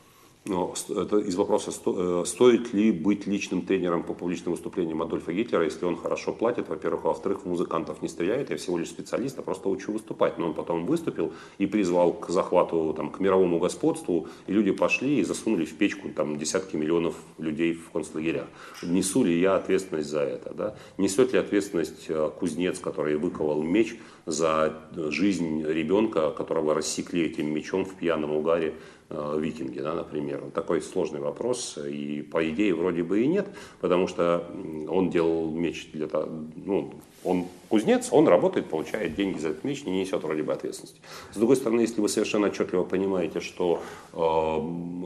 Это 0.50 1.18
из 1.18 1.36
вопроса, 1.36 1.72
э, 1.86 2.24
стоит 2.26 2.74
ли 2.74 2.92
быть 2.92 3.28
личным 3.28 3.62
тренером 3.62 4.04
по 4.04 4.14
публичным 4.14 4.54
выступлениям 4.54 5.02
Адольфа 5.02 5.32
Гитлера, 5.32 5.64
если 5.64 5.86
он 5.86 5.96
хорошо 5.96 6.34
платит, 6.34 6.70
во-первых, 6.70 7.06
а 7.06 7.08
во-вторых, 7.10 7.46
музыкантов 7.46 8.02
не 8.02 8.08
стреляет, 8.08 8.50
я 8.50 8.58
всего 8.58 8.78
лишь 8.78 8.90
специалист, 8.90 9.38
а 9.40 9.42
просто 9.42 9.70
учу 9.70 9.92
выступать. 9.92 10.38
Но 10.38 10.48
он 10.48 10.54
потом 10.54 10.86
выступил 10.86 11.34
и 11.58 11.68
призвал 11.68 12.14
к 12.14 12.30
захвату, 12.30 12.94
там, 12.96 13.12
к 13.12 13.20
мировому 13.20 13.60
господству, 13.60 14.28
и 14.48 14.54
люди 14.54 14.72
пошли 14.72 15.20
и 15.20 15.24
засунули 15.24 15.66
в 15.66 15.74
печку 15.76 16.10
там, 16.10 16.38
десятки 16.38 16.76
миллионов 16.76 17.16
людей 17.38 17.74
в 17.74 17.92
концлагерях. 17.92 18.48
Несу 18.84 19.24
ли 19.24 19.40
я 19.40 19.56
ответственность 19.56 20.10
за 20.10 20.22
это? 20.22 20.54
Да? 20.54 20.76
Несет 20.98 21.34
ли 21.34 21.40
ответственность 21.40 22.06
э, 22.08 22.32
кузнец, 22.40 22.80
который 22.80 23.18
выковал 23.18 23.62
меч 23.62 23.96
за 24.26 24.74
жизнь 24.96 25.64
ребенка, 25.64 26.32
которого 26.32 26.74
рассекли 26.74 27.24
этим 27.24 27.54
мечом 27.54 27.86
в 27.86 27.96
пьяном 27.96 28.32
угаре 28.32 28.70
Э, 28.70 28.74
викинги, 29.10 29.80
да, 29.80 29.94
например. 29.94 30.44
Такой 30.54 30.82
сложный 30.82 31.20
вопрос, 31.20 31.78
и 31.78 32.22
по 32.22 32.48
идее 32.48 32.76
вроде 32.76 33.04
бы 33.04 33.22
и 33.22 33.28
нет, 33.28 33.48
потому 33.82 34.08
что 34.08 34.46
он 34.88 35.10
делал 35.10 35.52
меч 35.52 35.90
для 35.92 36.08
того, 36.08 36.30
ну, 36.56 36.94
он 37.24 37.46
кузнец, 37.70 38.10
он 38.12 38.28
работает, 38.28 38.68
получает 38.68 39.16
деньги 39.16 39.38
за 39.38 39.50
этот 39.50 39.64
меч, 39.64 39.84
не 39.86 40.00
несет 40.00 40.24
вроде 40.24 40.44
бы 40.44 40.54
ответственности. 40.54 41.00
С 41.32 41.38
другой 41.38 41.56
стороны, 41.56 41.82
если 41.82 42.02
вы 42.02 42.10
совершенно 42.10 42.48
отчетливо 42.48 42.84
понимаете, 42.84 43.40
что 43.40 43.82
э, 44.14 44.18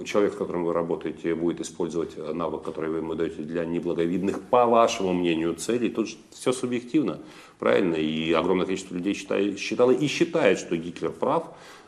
человек, 0.06 0.34
с 0.34 0.38
которым 0.38 0.64
вы 0.64 0.74
работаете, 0.74 1.36
будет 1.36 1.62
использовать 1.62 2.18
навык, 2.18 2.64
который 2.64 2.90
вы 2.90 2.98
ему 2.98 3.16
даете 3.16 3.42
для 3.42 3.66
неблаговидных, 3.66 4.42
по 4.42 4.66
вашему 4.66 5.14
мнению, 5.14 5.56
целей, 5.56 5.90
тут 5.90 6.10
все 6.32 6.52
субъективно, 6.52 7.20
правильно? 7.60 7.96
И 7.96 8.32
огромное 8.32 8.66
количество 8.66 8.96
людей 8.96 9.14
считает, 9.14 9.60
считало 9.60 9.92
и 9.92 10.08
считает, 10.08 10.60
что 10.60 10.78
Гитлер 10.78 11.12
прав, 11.12 11.46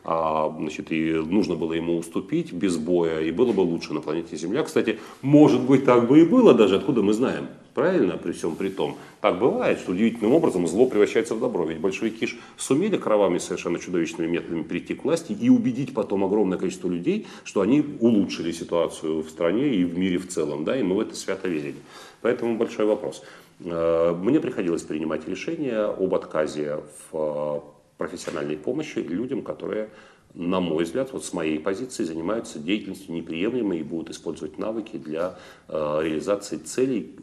а, 0.08 0.54
значит, 0.58 0.92
и 0.92 1.12
нужно 1.12 1.56
было 1.56 1.72
ему 1.72 1.96
уступить 1.96 2.52
без 2.52 2.76
боя, 2.76 3.20
и 3.20 3.32
было 3.32 3.52
бы 3.52 3.60
лучше 3.60 3.92
на 3.92 4.00
планете 4.00 4.36
Земля. 4.36 4.62
Кстати, 4.62 5.00
может 5.20 5.62
быть, 5.62 5.84
так 5.84 6.06
бы 6.06 6.20
и 6.20 6.24
было 6.24 6.54
даже, 6.54 6.76
откуда 6.76 7.02
мы 7.02 7.12
знаем. 7.12 7.48
Правильно, 7.76 8.16
при 8.16 8.32
всем 8.32 8.56
при 8.56 8.70
том. 8.70 8.96
Так 9.20 9.38
бывает, 9.38 9.80
что 9.80 9.92
удивительным 9.92 10.32
образом 10.32 10.66
зло 10.66 10.86
превращается 10.86 11.34
в 11.34 11.40
добро. 11.40 11.66
Ведь 11.66 11.78
большевики 11.78 12.26
сумели 12.56 12.96
кровавыми 12.96 13.36
совершенно 13.36 13.78
чудовищными 13.78 14.26
методами 14.26 14.62
прийти 14.62 14.94
к 14.94 15.04
власти 15.04 15.32
и 15.32 15.50
убедить 15.50 15.92
потом 15.92 16.24
огромное 16.24 16.56
количество 16.56 16.88
людей, 16.88 17.26
что 17.44 17.60
они 17.60 17.84
улучшили 18.00 18.50
ситуацию 18.50 19.20
в 19.20 19.28
стране 19.28 19.74
и 19.74 19.84
в 19.84 19.98
мире 19.98 20.16
в 20.16 20.26
целом. 20.26 20.64
Да, 20.64 20.74
и 20.74 20.82
мы 20.82 20.96
в 20.96 21.00
это 21.00 21.14
свято 21.14 21.48
верили. 21.48 21.74
Поэтому 22.22 22.56
большой 22.56 22.86
вопрос. 22.86 23.22
Э, 23.60 24.14
мне 24.18 24.40
приходилось 24.40 24.82
принимать 24.82 25.28
решение 25.28 25.80
об 25.80 26.14
отказе 26.14 26.80
в 27.10 27.62
профессиональной 27.98 28.56
помощи 28.56 29.00
людям, 29.00 29.42
которые, 29.42 29.90
на 30.32 30.60
мой 30.60 30.84
взгляд, 30.84 31.12
вот 31.12 31.26
с 31.26 31.34
моей 31.34 31.60
позиции 31.60 32.04
занимаются 32.04 32.58
деятельностью 32.58 33.14
неприемлемой 33.14 33.80
и 33.80 33.82
будут 33.82 34.08
использовать 34.08 34.56
навыки 34.56 34.96
для 34.96 35.38
э, 35.68 36.00
реализации 36.02 36.56
целей, 36.56 37.14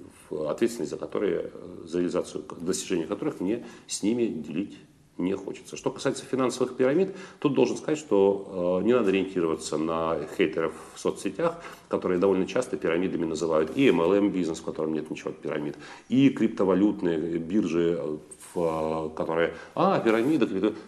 ответственность 0.48 0.91
за 0.91 0.98
которые, 0.98 1.52
за 1.86 2.00
реализацию 2.00 2.43
достижения 2.60 3.06
которых 3.06 3.39
мне 3.39 3.65
с 3.88 4.04
ними 4.04 4.26
делить 4.26 4.78
не 5.17 5.36
хочется. 5.36 5.78
Что 5.78 5.91
касается 5.91 6.26
финансовых 6.26 6.76
пирамид, 6.76 7.15
тут 7.39 7.54
должен 7.54 7.78
сказать, 7.78 8.00
что 8.00 8.80
э, 8.82 8.86
не 8.86 8.93
надо 8.93 9.10
ориентироваться 9.10 9.78
на 9.78 10.17
хейтеров 10.38 10.74
в 10.96 11.00
соцсетях, 11.00 11.62
которые 11.88 12.19
довольно 12.19 12.48
часто 12.48 12.78
пирамидами 12.78 13.26
называют 13.26 13.78
и 13.78 13.89
MLM 13.89 14.30
бизнес, 14.30 14.60
в 14.60 14.63
котором 14.63 14.93
нет 14.93 15.12
ничего 15.12 15.30
от 15.30 15.38
пирамид, 15.38 15.76
и 16.10 16.30
криптовалютные 16.30 17.38
биржи, 17.38 17.98
э, 18.00 18.17
в, 18.54 19.12
э, 19.12 19.15
которые, 19.15 19.54
а, 19.76 20.00
пирамида, 20.00 20.46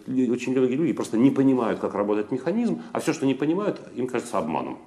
очень 0.08 0.54
многие 0.54 0.76
люди 0.76 0.94
просто 0.94 1.18
не 1.18 1.30
понимают, 1.30 1.80
как 1.80 1.94
работает 1.94 2.32
механизм, 2.32 2.82
а 2.94 3.00
все, 3.00 3.14
что 3.14 3.26
не 3.26 3.36
понимают, 3.36 3.80
им 3.96 4.08
кажется 4.08 4.40
обманом. 4.40 4.80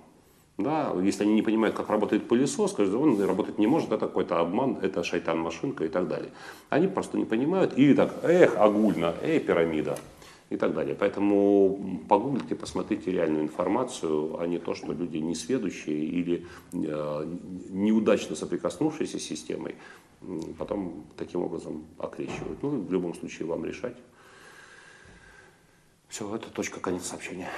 Да, 0.59 0.92
если 1.01 1.23
они 1.23 1.35
не 1.35 1.42
понимают, 1.42 1.77
как 1.77 1.88
работает 1.88 2.27
пылесос, 2.27 2.73
скажут, 2.73 2.92
он 2.94 3.23
работать 3.23 3.59
не 3.59 3.68
может, 3.68 3.92
это 3.92 4.07
какой-то 4.07 4.40
обман, 4.40 4.79
это 4.83 5.05
шайтан-машинка 5.05 5.85
и 5.85 5.88
так 5.88 6.09
далее. 6.09 6.33
Они 6.68 6.88
просто 6.88 7.16
не 7.16 7.25
понимают, 7.25 7.79
и 7.79 7.94
так, 7.94 8.12
эх, 8.25 8.57
огульно, 8.57 9.14
эй, 9.23 9.38
пирамида 9.38 9.97
и 10.51 10.57
так 10.57 10.75
далее. 10.75 10.97
Поэтому 10.99 12.03
погуглите, 12.09 12.57
посмотрите 12.57 13.12
реальную 13.12 13.44
информацию, 13.44 14.40
а 14.40 14.49
не 14.49 14.59
то, 14.59 14.75
что 14.75 14.92
люди 14.92 15.18
несведущие 15.18 16.05
или 16.05 16.44
э, 16.73 17.37
неудачно 17.71 18.35
соприкоснувшиеся 18.35 19.21
с 19.21 19.23
системой, 19.23 19.77
потом 20.59 21.05
таким 21.16 21.42
образом 21.42 21.85
окрещивают. 21.99 22.61
Ну, 22.64 22.81
в 22.81 22.92
любом 22.92 23.14
случае, 23.14 23.47
вам 23.47 23.64
решать. 23.64 23.97
Все, 26.09 26.35
это 26.35 26.51
точка, 26.51 26.81
конец 26.81 27.05
сообщения. 27.05 27.49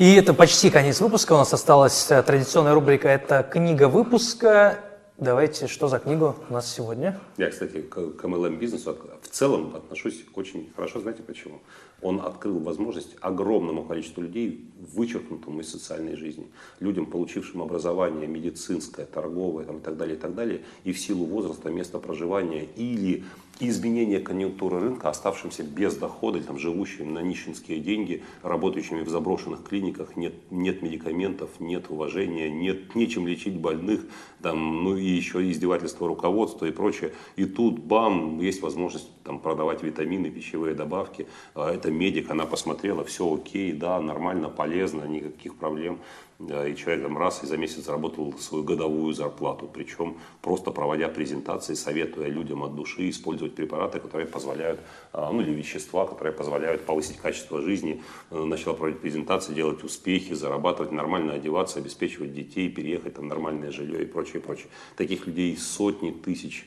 И 0.00 0.14
это 0.14 0.32
почти 0.32 0.70
конец 0.70 0.98
выпуска. 1.02 1.34
У 1.34 1.36
нас 1.36 1.52
осталась 1.52 2.10
э, 2.10 2.22
традиционная 2.22 2.72
рубрика 2.72 3.06
«Это 3.06 3.42
книга 3.42 3.86
выпуска». 3.86 4.78
Давайте, 5.18 5.66
что 5.66 5.88
за 5.88 5.98
книгу 5.98 6.36
у 6.48 6.52
нас 6.54 6.74
сегодня? 6.74 7.20
Я, 7.36 7.50
кстати, 7.50 7.82
к, 7.82 8.12
к 8.12 8.24
MLM 8.24 8.56
бизнесу 8.56 8.96
в 9.20 9.28
целом 9.28 9.76
отношусь 9.76 10.24
очень 10.34 10.72
хорошо. 10.74 11.00
Знаете 11.00 11.22
почему? 11.22 11.60
Он 12.00 12.18
открыл 12.22 12.60
возможность 12.60 13.14
огромному 13.20 13.84
количеству 13.84 14.22
людей, 14.22 14.72
вычеркнутому 14.94 15.60
из 15.60 15.70
социальной 15.70 16.16
жизни. 16.16 16.50
Людям, 16.78 17.04
получившим 17.04 17.60
образование 17.60 18.26
медицинское, 18.26 19.04
торговое 19.04 19.66
там, 19.66 19.76
и 19.76 19.80
так 19.80 19.98
далее, 19.98 20.16
и 20.16 20.18
так 20.18 20.34
далее, 20.34 20.62
и 20.84 20.92
в 20.92 20.98
силу 20.98 21.26
возраста, 21.26 21.68
места 21.68 21.98
проживания 21.98 22.64
или 22.74 23.24
изменения 23.60 24.20
конъюнктуры 24.20 24.80
рынка, 24.80 25.08
оставшимся 25.08 25.62
без 25.62 25.96
дохода, 25.96 26.42
там, 26.42 26.58
живущим 26.58 27.12
на 27.12 27.20
нищенские 27.20 27.80
деньги, 27.80 28.22
работающими 28.42 29.02
в 29.02 29.08
заброшенных 29.08 29.64
клиниках, 29.64 30.16
нет, 30.16 30.34
нет 30.50 30.82
медикаментов, 30.82 31.50
нет 31.60 31.86
уважения, 31.90 32.50
нет 32.50 32.94
нечем 32.94 33.26
лечить 33.26 33.56
больных, 33.56 34.00
там, 34.42 34.84
ну 34.84 34.96
и 34.96 35.04
еще 35.04 35.48
издевательство 35.50 36.08
руководства 36.08 36.66
и 36.66 36.70
прочее. 36.70 37.12
И 37.36 37.44
тут, 37.44 37.78
бам, 37.78 38.40
есть 38.40 38.62
возможность 38.62 39.10
там, 39.24 39.38
продавать 39.38 39.82
витамины, 39.82 40.30
пищевые 40.30 40.74
добавки. 40.74 41.26
А 41.54 41.70
это 41.72 41.90
медик, 41.90 42.30
она 42.30 42.46
посмотрела, 42.46 43.04
все 43.04 43.32
окей, 43.32 43.72
да, 43.72 44.00
нормально, 44.00 44.48
полезно, 44.48 45.04
никаких 45.04 45.56
проблем 45.56 45.98
и 46.48 46.74
человек 46.74 47.02
там 47.02 47.18
раз 47.18 47.42
и 47.42 47.46
за 47.46 47.56
месяц 47.56 47.84
заработал 47.84 48.32
свою 48.38 48.64
годовую 48.64 49.12
зарплату, 49.12 49.68
причем 49.72 50.16
просто 50.40 50.70
проводя 50.70 51.08
презентации, 51.08 51.74
советуя 51.74 52.28
людям 52.28 52.62
от 52.62 52.74
души 52.74 53.10
использовать 53.10 53.54
препараты, 53.54 54.00
которые 54.00 54.26
позволяют, 54.26 54.80
а, 55.12 55.30
ну 55.30 55.42
или 55.42 55.50
вещества, 55.50 56.06
которые 56.06 56.32
позволяют 56.32 56.86
повысить 56.86 57.18
качество 57.18 57.60
жизни, 57.60 58.02
э, 58.30 58.42
начала 58.42 58.74
проводить 58.74 59.00
презентации, 59.00 59.54
делать 59.54 59.84
успехи, 59.84 60.32
зарабатывать, 60.32 60.92
нормально 60.92 61.34
одеваться, 61.34 61.78
обеспечивать 61.78 62.34
детей, 62.34 62.70
переехать, 62.70 63.14
там 63.14 63.28
нормальное 63.28 63.70
жилье 63.70 64.02
и 64.02 64.06
прочее, 64.06 64.40
прочее. 64.40 64.68
Таких 64.96 65.26
людей 65.26 65.56
сотни 65.56 66.10
тысяч 66.10 66.66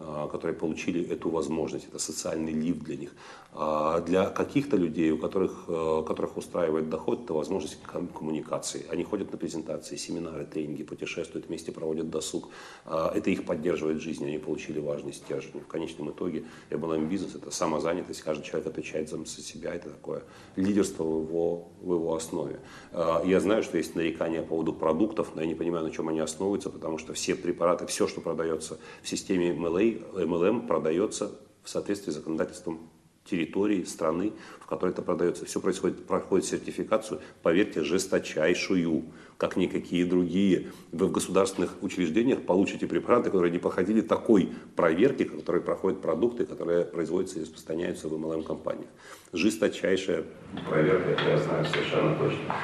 а, 0.00 0.28
которые 0.28 0.56
получили 0.56 1.04
эту 1.10 1.28
возможность, 1.28 1.88
это 1.88 1.98
социальный 1.98 2.52
лифт 2.52 2.84
для 2.84 2.96
них. 2.96 3.10
А 3.52 4.00
для 4.00 4.26
каких-то 4.26 4.76
людей, 4.76 5.10
у 5.10 5.18
которых, 5.18 5.64
э, 5.68 6.02
которых 6.06 6.36
устраивает 6.36 6.90
доход, 6.90 7.24
это 7.24 7.32
возможность 7.32 7.78
коммуникации. 7.82 8.84
Они 8.90 9.04
ходят 9.04 9.32
на 9.32 9.38
презентации, 9.38 9.96
семинары, 9.96 10.44
тренинги, 10.44 10.82
путешествуют 10.82 11.48
вместе, 11.48 11.72
проводят 11.72 12.10
досуг. 12.10 12.50
А 12.84 13.10
это 13.14 13.30
их 13.30 13.44
поддерживает 13.44 13.98
в 13.98 14.00
жизни, 14.00 14.26
они 14.26 14.38
получили 14.38 14.80
важный 14.80 15.14
стержень. 15.14 15.60
В 15.60 15.66
конечном 15.66 16.10
итоге 16.10 16.44
MLM-бизнес– 16.70 17.34
это 17.36 17.50
самозанятость, 17.50 18.20
каждый 18.20 18.44
человек 18.44 18.68
отвечает 18.68 19.08
за 19.08 19.24
себя, 19.26 19.74
это 19.74 19.90
такое 19.90 20.22
лидерство 20.56 21.04
в 21.04 21.28
его, 21.28 21.68
в 21.80 21.94
его 21.94 22.14
основе. 22.14 22.60
Я 22.92 23.40
знаю, 23.40 23.62
что 23.62 23.78
есть 23.78 23.94
нарекания 23.94 24.42
по 24.42 24.48
поводу 24.48 24.72
продуктов, 24.72 25.32
но 25.34 25.40
я 25.40 25.46
не 25.46 25.54
понимаю, 25.54 25.84
на 25.84 25.90
чем 25.90 26.08
они 26.08 26.20
основываются, 26.20 26.70
потому 26.70 26.98
что 26.98 27.12
все 27.12 27.34
препараты, 27.34 27.86
все, 27.86 28.06
что 28.06 28.20
продается 28.20 28.78
в 29.02 29.08
системе 29.08 29.50
MLM 29.50 30.66
продается 30.66 31.32
в 31.62 31.68
соответствии 31.68 32.12
с 32.12 32.14
законодательством 32.14 32.90
территории, 33.28 33.84
страны, 33.84 34.32
в 34.60 34.66
которой 34.66 34.90
это 34.90 35.02
продается. 35.02 35.44
Все 35.44 35.60
происходит, 35.60 36.06
проходит 36.06 36.46
сертификацию, 36.46 37.20
поверьте, 37.42 37.82
жесточайшую, 37.82 39.04
как 39.36 39.56
никакие 39.56 40.04
другие. 40.04 40.68
Вы 40.92 41.06
в 41.06 41.12
государственных 41.12 41.76
учреждениях 41.80 42.42
получите 42.42 42.86
препараты, 42.86 43.30
которые 43.30 43.52
не 43.52 43.58
проходили 43.58 44.00
такой 44.00 44.52
проверки, 44.74 45.24
которые 45.24 45.62
проходят 45.62 46.00
продукты, 46.00 46.44
которые 46.44 46.84
производятся 46.84 47.38
и 47.38 47.42
распространяются 47.42 48.08
в 48.08 48.14
MLM-компаниях. 48.14 48.88
Жесточайшая 49.32 50.24
проверка, 50.68 51.10
это 51.10 51.30
я 51.30 51.38
знаю 51.38 51.64
совершенно 51.66 52.16
точно. 52.16 52.54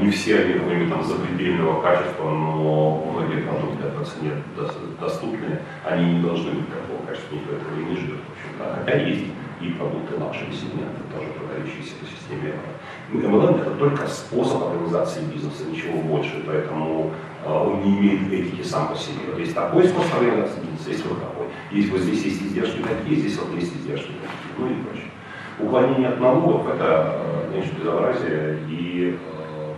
Не 0.00 0.10
все 0.12 0.38
они 0.38 0.52
какого-нибудь 0.52 0.90
там 0.90 1.02
запредельного 1.04 1.82
качества, 1.82 2.30
но 2.30 3.12
многие 3.12 3.42
продукты 3.42 3.88
по 3.98 4.04
цене 4.04 4.44
доступны, 5.00 5.58
они 5.84 6.14
не 6.14 6.22
должны 6.22 6.52
быть 6.52 6.68
такого 6.68 7.04
качества, 7.04 7.34
никто 7.34 7.56
этого 7.56 7.76
не 7.80 7.96
ждет. 7.96 8.20
В 8.58 8.96
есть 9.08 9.24
и 9.60 9.70
продукты 9.70 10.18
нашего 10.18 10.52
сегмента, 10.52 11.00
тоже 11.12 11.28
продающиеся 11.32 11.94
по 12.00 12.06
системе 12.06 12.54
MLM 13.12 13.60
это 13.60 13.70
только 13.72 14.06
способ 14.08 14.64
организации 14.64 15.22
бизнеса, 15.32 15.64
ничего 15.70 16.00
больше, 16.02 16.42
поэтому 16.44 17.12
э, 17.44 17.52
он 17.52 17.82
не 17.82 17.98
имеет 17.98 18.32
этики 18.32 18.62
сам 18.62 18.88
по 18.88 18.96
себе. 18.96 19.20
Вот 19.30 19.38
есть 19.38 19.54
такой 19.54 19.86
способ 19.86 20.14
организации 20.14 20.60
бизнеса, 20.60 20.90
есть 20.90 21.06
вот 21.06 21.20
такой. 21.20 21.46
Есть 21.70 21.90
вот 21.90 22.00
здесь 22.00 22.24
есть 22.24 22.42
издержки 22.42 22.82
такие, 22.82 23.20
здесь 23.20 23.38
вот 23.38 23.54
есть 23.54 23.74
издержки 23.76 24.12
такие, 24.12 24.52
ну 24.58 24.66
и 24.66 24.82
прочее. 24.82 25.10
Уклонение 25.58 26.08
от 26.08 26.20
налогов– 26.20 26.68
это, 26.74 27.48
конечно, 27.50 27.72
э, 27.76 27.80
безобразие 27.80 28.58
и 28.68 29.18
э, 29.18 29.74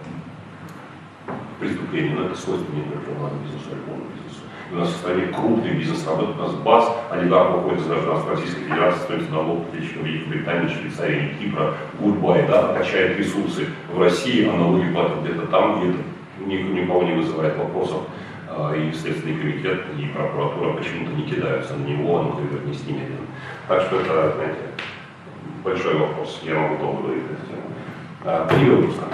преступление, 1.61 2.15
но 2.15 2.27
это 2.27 2.35
свойственно 2.37 2.77
не 2.77 2.83
только 2.83 3.11
бизнесу, 3.45 3.71
а 3.71 3.77
любому 3.77 4.05
бизнесу. 4.15 4.28
У 4.71 4.77
нас 4.77 4.89
в 4.89 4.97
стране 4.97 5.29
крупный 5.29 5.71
бизнес 5.71 6.07
работает, 6.07 6.37
у 6.39 6.43
нас 6.43 6.55
БАС, 6.57 6.93
олигарх 7.11 7.57
выходит 7.57 7.81
из 7.81 7.87
гражданства 7.87 8.33
Российской 8.33 8.65
Федерации, 8.65 9.01
стоит 9.01 9.31
налог 9.31 9.65
в 9.71 9.75
Великобритании, 9.75 10.69
Швейцарии, 10.69 11.37
Кипра, 11.41 11.75
Goodbye, 11.99 12.47
да, 12.47 12.75
качает 12.75 13.19
ресурсы 13.19 13.67
в 13.91 13.99
России, 13.99 14.47
а 14.47 14.53
налоги 14.53 14.93
платят 14.93 15.23
где-то 15.23 15.47
там, 15.47 15.83
и 15.83 15.89
это 15.89 15.99
никого 16.45 17.03
не 17.03 17.13
вызывает 17.13 17.57
вопросов. 17.57 18.03
А, 18.51 18.75
и 18.75 18.93
Следственный 18.93 19.39
комитет, 19.39 19.85
и 19.97 20.07
прокуратура 20.07 20.75
почему-то 20.75 21.13
не 21.13 21.23
кидаются 21.23 21.75
на 21.75 21.87
него, 21.87 22.19
а 22.19 22.23
например, 22.25 22.67
не 22.67 22.75
с 22.75 22.85
ними. 22.87 23.07
Так 23.69 23.83
что 23.83 24.01
это, 24.01 24.33
знаете, 24.35 24.59
большой 25.65 25.95
вопрос. 25.97 26.41
Я 26.43 26.55
могу 26.57 26.77
долго 26.77 27.03
говорить 27.03 27.25
на 27.25 27.33
эту 27.33 27.47
тему. 27.47 28.49
Три 28.49 28.71
выпуска. 28.71 29.05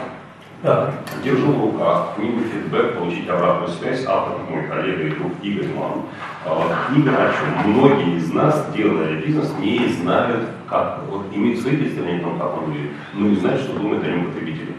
Да. 0.65 0.95
Держу 1.23 1.53
в 1.53 1.65
руках 1.73 2.15
книгу 2.17 2.41
«Фидбэк», 2.41 2.97
получить 2.99 3.29
обратную 3.29 3.69
связь, 3.69 4.07
автор 4.07 4.39
мой 4.49 4.63
коллега 4.63 5.03
и 5.03 5.11
друг 5.11 5.33
Игорь 5.43 5.69
Ман. 5.75 6.05
А, 6.47 6.89
книга 6.89 7.11
о 7.11 7.33
чем? 7.35 7.71
Многие 7.71 8.17
из 8.17 8.33
нас, 8.33 8.67
делая 8.75 9.21
бизнес, 9.21 9.53
не 9.61 9.87
знают, 9.89 10.49
как, 10.67 11.01
вот 11.11 11.27
имеют 11.35 11.61
свои 11.61 11.77
представления 11.77 12.21
о 12.21 12.23
том, 12.23 12.39
как 12.39 12.57
он 12.57 12.65
выглядит, 12.65 12.93
но 13.13 13.29
не 13.29 13.37
знают, 13.37 13.61
что 13.61 13.75
думает 13.75 14.05
о 14.05 14.07
нем 14.07 14.25
потребитель. 14.25 14.73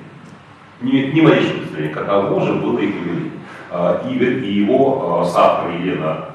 Не, 0.81 1.11
не 1.11 1.21
малейшее 1.21 1.53
представление, 1.53 1.93
каково 1.93 2.41
же 2.43 2.53
было 2.53 2.79
их 2.79 2.95
выглядеть. 2.95 3.33
А, 3.69 4.09
Игорь 4.09 4.43
и 4.43 4.53
его 4.53 5.19
а, 5.21 5.25
соавтор 5.25 5.69
Елена 5.69 6.25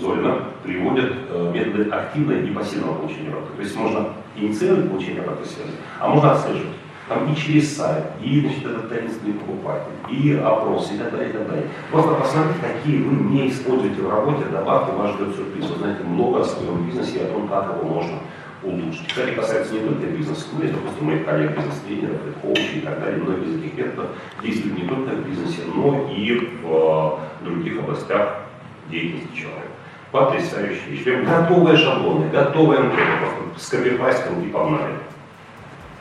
Золина 0.00 0.38
приводят 0.64 1.12
методы 1.52 1.88
активного 1.90 2.38
и 2.38 2.50
пассивного 2.50 2.94
получения 2.94 3.28
обратной. 3.28 3.56
То 3.56 3.62
есть 3.62 3.76
можно 3.76 4.08
инициировать 4.34 4.90
получение 4.90 5.20
обратной 5.20 5.46
связи, 5.46 5.72
а 6.00 6.08
можно 6.08 6.32
отслеживать 6.32 6.72
там 7.10 7.32
и 7.32 7.34
через 7.36 7.76
сайт, 7.76 8.04
и 8.22 8.40
значит, 8.40 8.64
этот 8.64 8.88
таинственный 8.88 9.34
покупатель, 9.34 9.90
и 10.08 10.32
опрос, 10.36 10.92
и 10.92 10.96
так 10.96 11.10
далее, 11.10 11.30
и 11.30 11.32
так 11.32 11.48
далее. 11.48 11.66
Просто 11.90 12.14
посмотрите, 12.14 12.60
какие 12.60 13.02
вы 13.02 13.24
не 13.32 13.50
используете 13.50 14.00
в 14.00 14.08
работе, 14.08 14.44
добавки, 14.44 14.94
вас 14.94 15.14
ждет 15.14 15.34
сюрприз. 15.34 15.70
Вы 15.70 15.78
знаете 15.78 16.04
много 16.04 16.40
о 16.40 16.44
своем 16.44 16.86
бизнесе 16.86 17.18
и 17.18 17.22
о 17.24 17.32
том, 17.32 17.48
как 17.48 17.76
его 17.76 17.94
можно 17.94 18.18
улучшить. 18.62 19.08
Кстати, 19.08 19.34
касается 19.34 19.74
не 19.74 19.80
только 19.80 20.06
бизнеса, 20.06 20.46
но 20.56 20.64
и, 20.64 20.68
допустим, 20.68 21.06
моих 21.06 21.24
коллег, 21.24 21.56
бизнес-тренеров, 21.56 22.20
коучей 22.42 22.78
и 22.78 22.80
так 22.82 23.00
далее. 23.00 23.22
Многие 23.24 23.44
из 23.44 23.56
этих 23.60 23.76
методов 23.76 24.06
действуют 24.40 24.78
не 24.78 24.88
только 24.88 25.10
в 25.10 25.28
бизнесе, 25.28 25.62
но 25.74 26.08
и 26.14 26.48
в 26.62 27.18
других 27.42 27.80
областях 27.80 28.42
деятельности 28.88 29.34
человека. 29.34 29.66
Потрясающие 30.12 30.90
вещи. 30.90 31.04
Прям 31.04 31.24
готовые 31.24 31.76
шаблоны, 31.76 32.28
готовые 32.28 32.80
анкеты, 32.80 33.02
просто 33.18 33.64
скопипастил 33.64 34.40
и 34.44 34.48
погнали. 34.48 34.94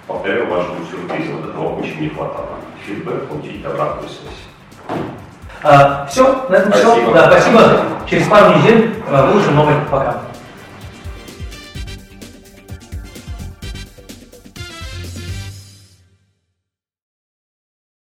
Повторяю, 0.09 0.49
вашему 0.49 0.83
сюрпризу, 0.89 1.33
вот 1.33 1.49
этого 1.51 1.75
очень 1.79 2.01
не 2.01 2.09
хватало. 2.09 2.57
Фидбэк, 2.83 3.27
получить 3.27 3.63
обратную 3.63 4.09
связь. 4.09 4.97
А, 5.61 6.07
все, 6.07 6.47
на 6.49 6.55
этом 6.55 6.71
спасибо. 6.73 6.93
все. 6.93 7.13
Да, 7.13 7.31
спасибо. 7.31 7.61
Через 8.09 8.27
пару 8.27 8.57
недель 8.57 9.03
выложим 9.07 9.55
новый. 9.55 9.75
Пока. 9.91 10.21